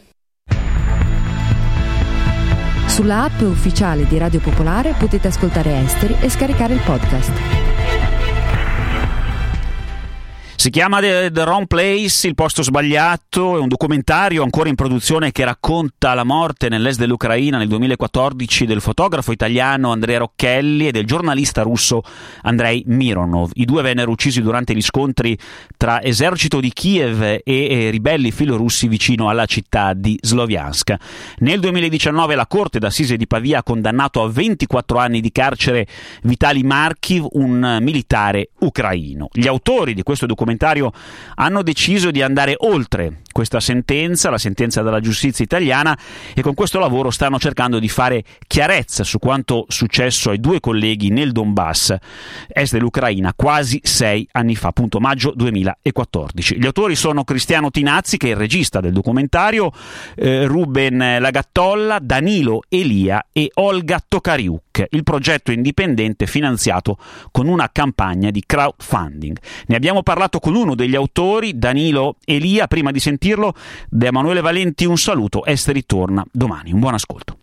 Sulla 2.87 3.25
app 3.25 3.39
ufficiale 3.41 4.07
di 4.07 4.17
Radio 4.17 4.39
Popolare 4.39 4.95
potete 4.97 5.27
ascoltare 5.27 5.83
Esteri 5.83 6.15
e 6.21 6.29
scaricare 6.29 6.73
il 6.73 6.81
podcast. 6.83 7.62
Si 10.63 10.69
chiama 10.69 11.01
The, 11.01 11.29
The, 11.29 11.41
Wrong 11.41 11.67
Place, 11.67 12.25
il 12.25 12.35
posto 12.35 12.63
sbagliato, 12.63 13.57
è 13.57 13.59
un 13.59 13.67
documentario 13.67 14.43
ancora 14.43 14.69
in 14.69 14.75
produzione 14.75 15.33
che 15.33 15.43
racconta 15.43 16.13
la 16.13 16.23
morte 16.23 16.69
nell'est 16.69 16.99
dell'Ucraina 16.99 17.57
nel 17.57 17.67
2014 17.67 18.65
del 18.65 18.79
fotografo 18.79 19.33
italiano 19.33 19.91
Andrea 19.91 20.19
Rocchelli 20.19 20.87
e 20.87 20.91
del 20.93 21.05
giornalista 21.05 21.63
russo 21.63 22.01
Andrei 22.43 22.81
Mironov. 22.87 23.49
I 23.55 23.65
due 23.65 23.81
vennero 23.81 24.09
uccisi 24.09 24.41
durante 24.41 24.73
gli 24.73 24.81
scontri 24.81 25.37
tra 25.75 26.01
esercito 26.01 26.61
di 26.61 26.71
Kiev 26.71 27.21
e, 27.21 27.43
e 27.43 27.89
ribelli 27.89 28.31
filorussi 28.31 28.87
vicino 28.87 29.27
alla 29.27 29.45
città 29.45 29.91
di 29.93 30.17
Sloviansk. 30.21 30.95
Nel 31.39 31.59
2019 31.59 32.35
la 32.35 32.47
Corte 32.47 32.79
d'Assise 32.79 33.17
di 33.17 33.27
Pavia 33.27 33.59
ha 33.59 33.63
condannato 33.63 34.23
a 34.23 34.29
24 34.29 34.97
anni 34.97 35.19
di 35.19 35.33
carcere 35.33 35.85
Vitali 36.21 36.63
Markiv, 36.63 37.27
un 37.31 37.79
militare 37.81 38.51
ucraino. 38.59 39.27
Gli 39.33 39.47
autori 39.47 39.93
di 39.93 40.03
questo 40.03 40.25
documentario 40.25 40.51
documentario 40.53 40.91
hanno 41.35 41.63
deciso 41.63 42.11
di 42.11 42.21
andare 42.21 42.55
oltre 42.59 43.21
questa 43.33 43.59
sentenza, 43.59 44.29
la 44.29 44.37
sentenza 44.37 44.83
della 44.83 44.99
giustizia 44.99 45.43
italiana, 45.43 45.97
e 46.35 46.41
con 46.41 46.53
questo 46.53 46.77
lavoro 46.77 47.09
stanno 47.09 47.39
cercando 47.39 47.79
di 47.79 47.89
fare 47.89 48.23
chiarezza 48.45 49.03
su 49.03 49.17
quanto 49.17 49.65
successo 49.69 50.29
ai 50.29 50.39
due 50.39 50.59
colleghi 50.59 51.09
nel 51.09 51.31
Donbass, 51.31 51.95
est 52.47 52.73
dell'Ucraina, 52.73 53.33
quasi 53.35 53.79
sei 53.83 54.27
anni 54.33 54.55
fa, 54.55 54.67
appunto 54.67 54.99
maggio 54.99 55.33
2014. 55.35 56.59
Gli 56.59 56.65
autori 56.65 56.95
sono 56.95 57.23
Cristiano 57.23 57.71
Tinazzi, 57.71 58.17
che 58.17 58.27
è 58.27 58.31
il 58.31 58.35
regista 58.35 58.79
del 58.79 58.93
documentario, 58.93 59.71
eh, 60.15 60.45
Ruben 60.45 61.17
Lagattolla, 61.19 61.97
Danilo 61.99 62.61
Elia 62.69 63.25
e 63.31 63.49
Olga 63.55 63.99
Tokariuk. 64.73 64.87
Il 64.89 65.03
progetto 65.03 65.51
indipendente 65.51 66.25
finanziato 66.25 66.97
con 67.31 67.47
una 67.47 67.69
campagna 67.71 68.31
di 68.31 68.43
crowdfunding. 68.45 69.37
Ne 69.67 69.75
abbiamo 69.75 70.01
parlato 70.01 70.39
con 70.39 70.55
uno 70.55 70.75
degli 70.75 70.95
autori, 70.95 71.57
Danilo 71.57 72.15
Elia, 72.25 72.67
prima 72.67 72.91
di 72.91 72.99
sentirlo. 72.99 73.53
Da 73.89 74.07
Emanuele 74.07 74.41
Valenti 74.41 74.85
un 74.85 74.97
saluto, 74.97 75.45
Esteri 75.45 75.85
torna 75.85 76.25
domani. 76.31 76.71
Un 76.73 76.79
buon 76.79 76.95
ascolto. 76.95 77.37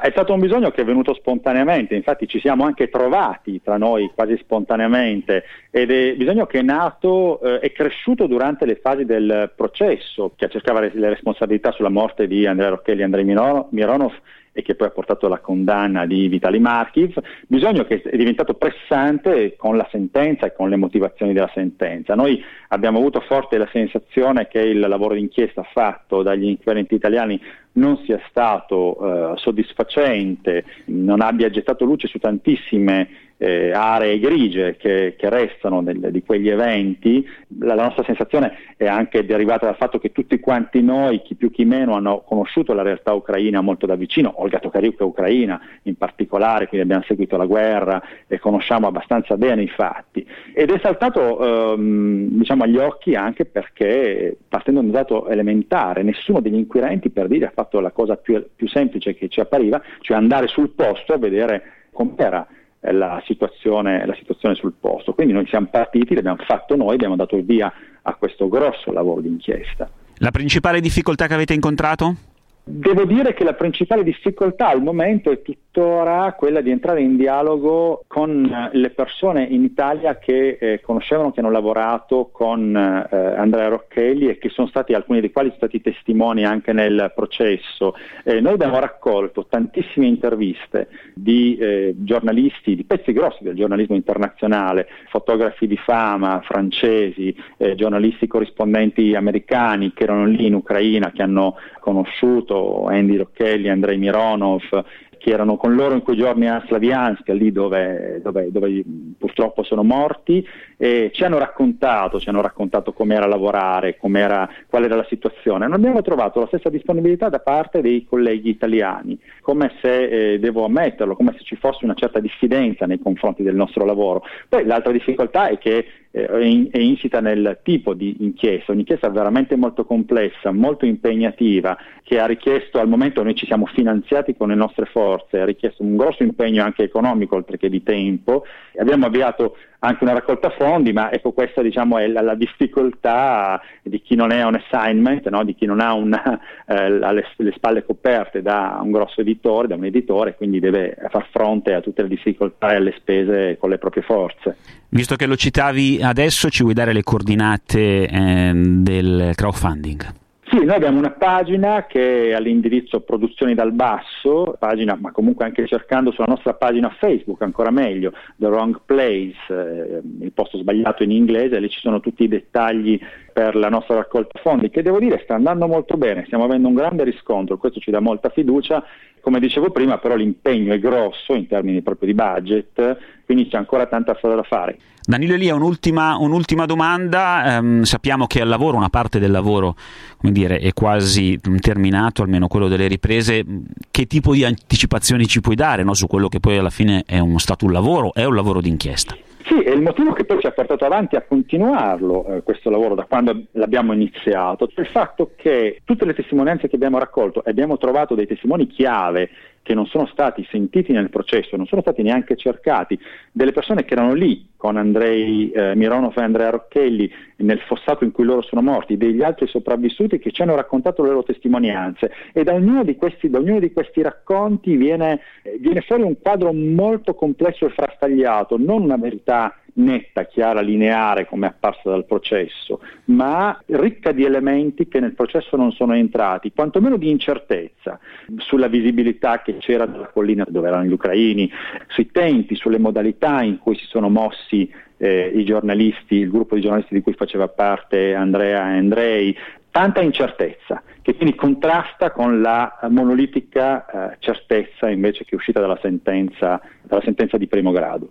è 0.00 0.10
stato 0.10 0.32
un 0.32 0.40
bisogno 0.40 0.70
che 0.70 0.82
è 0.82 0.84
venuto 0.84 1.14
spontaneamente, 1.14 1.94
infatti 1.94 2.26
ci 2.26 2.40
siamo 2.40 2.64
anche 2.64 2.88
trovati 2.88 3.60
tra 3.62 3.76
noi 3.76 4.10
quasi 4.14 4.36
spontaneamente 4.38 5.44
ed 5.70 5.90
è 5.90 6.14
bisogno 6.14 6.46
che 6.46 6.60
è 6.60 6.62
nato 6.62 7.40
eh, 7.60 7.72
cresciuto 7.72 8.26
durante 8.26 8.64
le 8.64 8.76
fasi 8.76 9.04
del 9.04 9.52
processo 9.54 10.32
che 10.34 10.48
cercava 10.48 10.80
le 10.80 11.08
responsabilità 11.10 11.72
sulla 11.72 11.90
morte 11.90 12.26
di 12.26 12.46
Andrea 12.46 12.70
Rocchelli 12.70 13.02
e 13.02 13.04
Andrei 13.04 13.24
Mironov 13.24 14.14
e 14.52 14.62
che 14.62 14.74
poi 14.74 14.88
ha 14.88 14.90
portato 14.90 15.26
alla 15.26 15.38
condanna 15.38 16.06
di 16.06 16.28
Vitali 16.28 16.58
Markiv, 16.58 17.18
bisogno 17.46 17.84
che 17.84 18.02
è 18.02 18.16
diventato 18.16 18.54
pressante 18.54 19.56
con 19.56 19.76
la 19.76 19.88
sentenza 19.90 20.46
e 20.46 20.52
con 20.52 20.68
le 20.68 20.76
motivazioni 20.76 21.32
della 21.32 21.50
sentenza. 21.54 22.14
Noi 22.14 22.42
abbiamo 22.68 22.98
avuto 22.98 23.20
forte 23.20 23.56
la 23.56 23.68
sensazione 23.72 24.48
che 24.48 24.60
il 24.60 24.78
lavoro 24.78 25.14
d'inchiesta 25.14 25.62
fatto 25.62 26.22
dagli 26.22 26.44
inquirenti 26.44 26.94
italiani 26.94 27.40
non 27.74 27.96
sia 28.04 28.20
stato 28.28 29.32
eh, 29.32 29.38
soddisfacente, 29.38 30.64
non 30.86 31.22
abbia 31.22 31.48
gettato 31.48 31.84
luce 31.84 32.06
su 32.06 32.18
tantissime 32.18 33.08
eh, 33.42 33.72
aree 33.72 34.20
grigie 34.20 34.76
che, 34.76 35.16
che 35.18 35.28
restano 35.28 35.80
nel, 35.80 36.12
di 36.12 36.22
quegli 36.22 36.48
eventi, 36.48 37.28
la, 37.58 37.74
la, 37.74 37.86
nostra 37.86 38.04
sensazione 38.04 38.56
è 38.76 38.86
anche 38.86 39.26
derivata 39.26 39.66
dal 39.66 39.74
fatto 39.74 39.98
che 39.98 40.12
tutti 40.12 40.38
quanti 40.38 40.80
noi, 40.80 41.22
chi 41.22 41.34
più 41.34 41.50
chi 41.50 41.64
meno, 41.64 41.94
hanno 41.94 42.20
conosciuto 42.20 42.72
la 42.72 42.82
realtà 42.82 43.12
ucraina 43.12 43.60
molto 43.60 43.84
da 43.84 43.96
vicino, 43.96 44.32
Olga 44.36 44.60
Tokarczuk 44.60 45.00
è 45.00 45.02
ucraina 45.02 45.60
in 45.82 45.96
particolare, 45.96 46.68
quindi 46.68 46.86
abbiamo 46.86 47.04
seguito 47.04 47.36
la 47.36 47.46
guerra 47.46 48.00
e 48.28 48.38
conosciamo 48.38 48.86
abbastanza 48.86 49.36
bene 49.36 49.62
i 49.62 49.68
fatti. 49.68 50.24
Ed 50.54 50.70
è 50.70 50.78
saltato 50.80 51.74
ehm, 51.74 52.28
diciamo, 52.38 52.62
agli 52.62 52.78
occhi 52.78 53.16
anche 53.16 53.44
perché, 53.44 54.36
partendo 54.48 54.78
da 54.78 54.86
un 54.86 54.92
dato 54.92 55.28
elementare, 55.28 56.04
nessuno 56.04 56.38
degli 56.38 56.54
inquirenti 56.54 57.10
per 57.10 57.26
dire 57.26 57.46
ha 57.46 57.52
fatto 57.52 57.80
la 57.80 57.90
cosa 57.90 58.14
più, 58.14 58.40
più 58.54 58.68
semplice 58.68 59.16
che 59.16 59.28
ci 59.28 59.40
appariva, 59.40 59.82
cioè 59.98 60.16
andare 60.16 60.46
sul 60.46 60.70
posto 60.70 61.12
a 61.12 61.18
vedere 61.18 61.62
com'era 61.90 62.46
la 62.90 63.22
situazione, 63.26 64.04
la 64.06 64.14
situazione 64.14 64.54
sul 64.54 64.74
posto. 64.78 65.12
Quindi 65.12 65.32
noi 65.32 65.46
siamo 65.46 65.68
partiti, 65.70 66.14
l'abbiamo 66.14 66.42
fatto 66.44 66.74
noi, 66.74 66.94
abbiamo 66.94 67.16
dato 67.16 67.36
il 67.36 67.44
via 67.44 67.72
a 68.02 68.14
questo 68.14 68.48
grosso 68.48 68.92
lavoro 68.92 69.20
di 69.20 69.28
inchiesta. 69.28 69.88
La 70.16 70.30
principale 70.30 70.80
difficoltà 70.80 71.26
che 71.26 71.34
avete 71.34 71.54
incontrato? 71.54 72.16
Devo 72.64 73.04
dire 73.04 73.34
che 73.34 73.42
la 73.42 73.54
principale 73.54 74.04
difficoltà 74.04 74.68
al 74.68 74.82
momento 74.82 75.32
è 75.32 75.42
tuttora 75.42 76.32
quella 76.34 76.60
di 76.60 76.70
entrare 76.70 77.00
in 77.00 77.16
dialogo 77.16 78.04
con 78.06 78.44
eh, 78.44 78.78
le 78.78 78.90
persone 78.90 79.42
in 79.42 79.64
Italia 79.64 80.16
che 80.18 80.58
eh, 80.60 80.80
conoscevano, 80.80 81.32
che 81.32 81.40
hanno 81.40 81.50
lavorato 81.50 82.28
con 82.30 82.76
eh, 82.76 83.16
Andrea 83.16 83.66
Rocchelli 83.66 84.28
e 84.28 84.38
che 84.38 84.48
sono 84.48 84.68
stati, 84.68 84.92
alcuni 84.92 85.18
dei 85.18 85.32
quali 85.32 85.48
sono 85.48 85.58
stati 85.58 85.80
testimoni 85.80 86.44
anche 86.44 86.72
nel 86.72 87.10
processo. 87.16 87.96
Eh, 88.22 88.40
noi 88.40 88.52
abbiamo 88.52 88.78
raccolto 88.78 89.46
tantissime 89.48 90.06
interviste 90.06 90.86
di 91.14 91.56
eh, 91.56 91.94
giornalisti, 91.96 92.76
di 92.76 92.84
pezzi 92.84 93.12
grossi 93.12 93.42
del 93.42 93.56
giornalismo 93.56 93.96
internazionale, 93.96 94.86
fotografi 95.08 95.66
di 95.66 95.76
fama 95.76 96.40
francesi, 96.44 97.34
eh, 97.56 97.74
giornalisti 97.74 98.28
corrispondenti 98.28 99.16
americani 99.16 99.92
che 99.92 100.04
erano 100.04 100.26
lì 100.26 100.46
in 100.46 100.54
Ucraina, 100.54 101.10
che 101.10 101.22
hanno 101.22 101.56
conosciuto 101.80 102.51
Andy 102.86 103.16
Rocchelli, 103.16 103.68
Andrei 103.68 103.98
Mironov, 103.98 104.84
che 105.22 105.30
erano 105.30 105.56
con 105.56 105.76
loro 105.76 105.94
in 105.94 106.02
quei 106.02 106.16
giorni 106.16 106.48
a 106.48 106.60
Slaviansk, 106.66 107.28
lì 107.28 107.52
dove, 107.52 108.20
dove, 108.24 108.50
dove 108.50 108.82
purtroppo 109.16 109.62
sono 109.62 109.84
morti, 109.84 110.44
e 110.76 111.10
ci 111.14 111.22
hanno 111.22 111.38
raccontato, 111.38 112.18
ci 112.18 112.28
hanno 112.28 112.40
raccontato 112.40 112.92
com'era 112.92 113.26
lavorare, 113.26 113.96
com'era, 113.98 114.48
qual 114.68 114.82
era 114.82 114.96
la 114.96 115.06
situazione. 115.08 115.66
Non 115.66 115.74
abbiamo 115.74 116.02
trovato 116.02 116.40
la 116.40 116.48
stessa 116.48 116.70
disponibilità 116.70 117.28
da 117.28 117.38
parte 117.38 117.80
dei 117.80 118.04
colleghi 118.04 118.50
italiani, 118.50 119.16
come 119.42 119.70
se, 119.80 120.32
eh, 120.32 120.38
devo 120.40 120.64
ammetterlo, 120.64 121.14
come 121.14 121.34
se 121.38 121.44
ci 121.44 121.54
fosse 121.54 121.84
una 121.84 121.94
certa 121.94 122.18
diffidenza 122.18 122.86
nei 122.86 122.98
confronti 122.98 123.44
del 123.44 123.54
nostro 123.54 123.84
lavoro. 123.84 124.24
Poi 124.48 124.64
l'altra 124.64 124.90
difficoltà 124.90 125.46
è 125.46 125.58
che 125.58 125.86
eh, 126.12 126.68
è 126.70 126.78
insita 126.78 127.20
nel 127.20 127.58
tipo 127.62 127.94
di 127.94 128.16
inchiesta, 128.20 128.72
un'inchiesta 128.72 129.08
veramente 129.08 129.56
molto 129.56 129.84
complessa, 129.84 130.52
molto 130.52 130.84
impegnativa, 130.84 131.76
che 132.04 132.20
ha 132.20 132.26
richiesto, 132.26 132.78
al 132.78 132.88
momento 132.88 133.22
noi 133.22 133.34
ci 133.34 133.46
siamo 133.46 133.66
finanziati 133.66 134.36
con 134.36 134.48
le 134.48 134.54
nostre 134.54 134.84
forze, 134.86 135.40
ha 135.40 135.44
richiesto 135.44 135.82
un 135.82 135.96
grosso 135.96 136.22
impegno 136.22 136.62
anche 136.62 136.82
economico 136.82 137.36
oltre 137.36 137.56
che 137.56 137.68
di 137.68 137.82
tempo. 137.82 138.44
Abbiamo 138.78 139.06
avviato 139.06 139.56
anche 139.84 140.04
una 140.04 140.12
raccolta 140.12 140.50
fondi, 140.50 140.92
ma 140.92 141.10
ecco 141.10 141.32
questa 141.32 141.60
diciamo, 141.60 141.98
è 141.98 142.06
la, 142.06 142.20
la, 142.20 142.34
difficoltà 142.34 143.60
di 143.82 144.00
chi 144.00 144.14
non 144.14 144.30
è 144.30 144.44
un 144.44 144.54
assignment, 144.54 145.28
no? 145.28 145.42
di 145.44 145.54
chi 145.54 145.66
non 145.66 145.80
ha 145.80 145.92
una, 145.92 146.38
eh, 146.66 146.88
le, 146.88 147.26
le, 147.36 147.52
spalle 147.52 147.84
coperte 147.84 148.42
da 148.42 148.78
un 148.82 148.92
grosso 148.92 149.22
editore, 149.22 149.66
da 149.66 149.74
un 149.74 149.84
editore, 149.84 150.36
quindi 150.36 150.60
deve 150.60 150.96
far 151.08 151.26
fronte 151.32 151.74
a 151.74 151.80
tutte 151.80 152.02
le 152.02 152.08
difficoltà 152.08 152.72
e 152.72 152.76
alle 152.76 152.94
spese 152.96 153.56
con 153.58 153.70
le 153.70 153.78
proprie 153.78 154.02
forze. 154.04 154.56
Visto 154.94 155.16
che 155.16 155.26
lo 155.26 155.36
citavi 155.36 156.01
adesso, 156.02 156.50
ci 156.50 156.62
vuoi 156.62 156.74
dare 156.74 156.92
le 156.92 157.02
coordinate 157.02 158.08
eh, 158.08 158.52
del 158.54 159.32
crowdfunding? 159.34 160.20
Sì, 160.52 160.62
noi 160.66 160.74
abbiamo 160.74 160.98
una 160.98 161.12
pagina 161.12 161.86
che 161.86 162.28
è 162.28 162.32
all'indirizzo 162.34 163.00
Produzioni 163.00 163.54
dal 163.54 163.72
Basso, 163.72 164.54
pagina, 164.58 164.98
ma 165.00 165.10
comunque 165.10 165.46
anche 165.46 165.66
cercando 165.66 166.10
sulla 166.10 166.26
nostra 166.26 166.52
pagina 166.52 166.94
Facebook, 166.98 167.40
ancora 167.40 167.70
meglio, 167.70 168.12
The 168.36 168.48
Wrong 168.48 168.82
Place, 168.84 169.34
eh, 169.48 170.02
il 170.20 170.32
posto 170.32 170.58
sbagliato 170.58 171.04
in 171.04 171.10
inglese, 171.10 171.58
lì 171.58 171.70
ci 171.70 171.80
sono 171.80 172.00
tutti 172.00 172.24
i 172.24 172.28
dettagli 172.28 173.00
per 173.32 173.56
la 173.56 173.70
nostra 173.70 173.94
raccolta 173.94 174.40
fondi, 174.42 174.68
che 174.68 174.82
devo 174.82 174.98
dire 174.98 175.22
sta 175.24 175.36
andando 175.36 175.66
molto 175.66 175.96
bene, 175.96 176.24
stiamo 176.26 176.44
avendo 176.44 176.68
un 176.68 176.74
grande 176.74 177.04
riscontro, 177.04 177.56
questo 177.56 177.80
ci 177.80 177.90
dà 177.90 178.00
molta 178.00 178.28
fiducia, 178.28 178.84
come 179.22 179.40
dicevo 179.40 179.70
prima 179.70 179.96
però 179.96 180.16
l'impegno 180.16 180.74
è 180.74 180.78
grosso 180.78 181.32
in 181.32 181.46
termini 181.46 181.80
proprio 181.80 182.08
di 182.08 182.14
budget, 182.14 182.98
quindi 183.32 183.48
c'è 183.48 183.56
ancora 183.56 183.86
tanta 183.86 184.14
strada 184.16 184.36
da 184.36 184.42
fare. 184.42 184.76
Danilo 185.04 185.34
Elia, 185.34 185.54
un'ultima, 185.54 186.16
un'ultima 186.16 186.66
domanda, 186.66 187.58
um, 187.58 187.82
sappiamo 187.82 188.26
che 188.26 188.40
al 188.40 188.48
lavoro, 188.48 188.76
una 188.76 188.90
parte 188.90 189.18
del 189.18 189.30
lavoro 189.30 189.74
dire, 190.20 190.58
è 190.58 190.72
quasi 190.72 191.40
terminato, 191.60 192.22
almeno 192.22 192.46
quello 192.46 192.68
delle 192.68 192.86
riprese, 192.86 193.44
che 193.90 194.06
tipo 194.06 194.32
di 194.32 194.44
anticipazioni 194.44 195.26
ci 195.26 195.40
puoi 195.40 195.56
dare 195.56 195.82
no? 195.82 195.94
su 195.94 196.06
quello 196.06 196.28
che 196.28 196.38
poi 196.38 196.58
alla 196.58 196.70
fine 196.70 197.02
è 197.06 197.18
un, 197.18 197.38
stato 197.38 197.64
un 197.64 197.72
lavoro, 197.72 198.12
è 198.12 198.24
un 198.24 198.34
lavoro 198.34 198.60
d'inchiesta? 198.60 199.16
Sì, 199.44 199.60
è 199.60 199.70
il 199.70 199.82
motivo 199.82 200.12
che 200.12 200.24
poi 200.24 200.38
ci 200.38 200.46
ha 200.46 200.52
portato 200.52 200.84
avanti 200.84 201.16
a 201.16 201.22
continuarlo 201.22 202.26
eh, 202.26 202.42
questo 202.42 202.70
lavoro 202.70 202.94
da 202.94 203.04
quando 203.04 203.46
l'abbiamo 203.52 203.92
iniziato, 203.92 204.68
cioè 204.68 204.84
il 204.84 204.90
fatto 204.90 205.32
che 205.34 205.80
tutte 205.84 206.04
le 206.04 206.14
testimonianze 206.14 206.68
che 206.68 206.76
abbiamo 206.76 206.98
raccolto 206.98 207.42
e 207.44 207.50
abbiamo 207.50 207.76
trovato 207.76 208.14
dei 208.14 208.26
testimoni 208.26 208.68
chiave 208.68 209.30
che 209.62 209.74
non 209.74 209.86
sono 209.86 210.06
stati 210.06 210.46
sentiti 210.50 210.92
nel 210.92 211.10
processo, 211.10 211.56
non 211.56 211.66
sono 211.66 211.80
stati 211.80 212.02
neanche 212.02 212.36
cercati, 212.36 212.98
delle 213.30 213.52
persone 213.52 213.84
che 213.84 213.94
erano 213.94 214.12
lì 214.12 214.48
con 214.56 214.76
Andrei 214.76 215.50
eh, 215.50 215.74
Mironov 215.74 216.16
e 216.16 216.22
Andrea 216.22 216.50
Rocchelli 216.50 217.10
nel 217.36 217.60
fossato 217.60 218.04
in 218.04 218.12
cui 218.12 218.24
loro 218.24 218.42
sono 218.42 218.62
morti, 218.62 218.96
degli 218.96 219.22
altri 219.22 219.46
sopravvissuti 219.46 220.18
che 220.18 220.30
ci 220.30 220.42
hanno 220.42 220.54
raccontato 220.54 221.02
le 221.02 221.08
loro 221.08 221.22
testimonianze. 221.24 222.12
E 222.32 222.44
da 222.44 222.54
ognuno 222.54 222.84
di 222.84 222.96
questi, 222.96 223.30
ognuno 223.32 223.58
di 223.58 223.72
questi 223.72 224.02
racconti 224.02 224.76
viene, 224.76 225.20
viene 225.58 225.80
fuori 225.80 226.02
un 226.02 226.16
quadro 226.20 226.52
molto 226.52 227.14
complesso 227.14 227.66
e 227.66 227.70
frastagliato, 227.70 228.56
non 228.58 228.82
una 228.82 228.96
verità 228.96 229.56
netta, 229.74 230.24
chiara, 230.24 230.60
lineare 230.60 231.26
come 231.26 231.46
è 231.46 231.50
apparsa 231.50 231.90
dal 231.90 232.04
processo, 232.04 232.80
ma 233.06 233.60
ricca 233.66 234.12
di 234.12 234.24
elementi 234.24 234.88
che 234.88 235.00
nel 235.00 235.14
processo 235.14 235.56
non 235.56 235.72
sono 235.72 235.94
entrati, 235.94 236.52
quantomeno 236.52 236.96
di 236.96 237.10
incertezza 237.10 237.98
sulla 238.36 238.68
visibilità 238.68 239.42
che 239.42 239.56
c'era 239.58 239.86
dalla 239.86 240.08
collina 240.08 240.44
dove 240.48 240.68
erano 240.68 240.84
gli 240.84 240.92
ucraini, 240.92 241.50
sui 241.88 242.10
tempi, 242.10 242.54
sulle 242.54 242.78
modalità 242.78 243.42
in 243.42 243.58
cui 243.58 243.76
si 243.76 243.86
sono 243.86 244.08
mossi 244.08 244.70
eh, 244.98 245.32
i 245.34 245.44
giornalisti, 245.44 246.16
il 246.16 246.30
gruppo 246.30 246.54
di 246.54 246.60
giornalisti 246.60 246.94
di 246.94 247.00
cui 247.00 247.14
faceva 247.14 247.48
parte 247.48 248.14
Andrea 248.14 248.72
e 248.72 248.78
Andrei, 248.78 249.36
tanta 249.70 250.00
incertezza 250.02 250.82
che 251.00 251.16
quindi 251.16 251.34
contrasta 251.34 252.12
con 252.12 252.40
la 252.40 252.78
monolitica 252.90 254.12
eh, 254.12 254.16
certezza 254.20 254.88
invece 254.88 255.24
che 255.24 255.30
è 255.32 255.34
uscita 255.34 255.60
dalla 255.60 255.78
sentenza, 255.82 256.60
dalla 256.82 257.02
sentenza 257.02 257.36
di 257.36 257.48
primo 257.48 257.72
grado. 257.72 258.10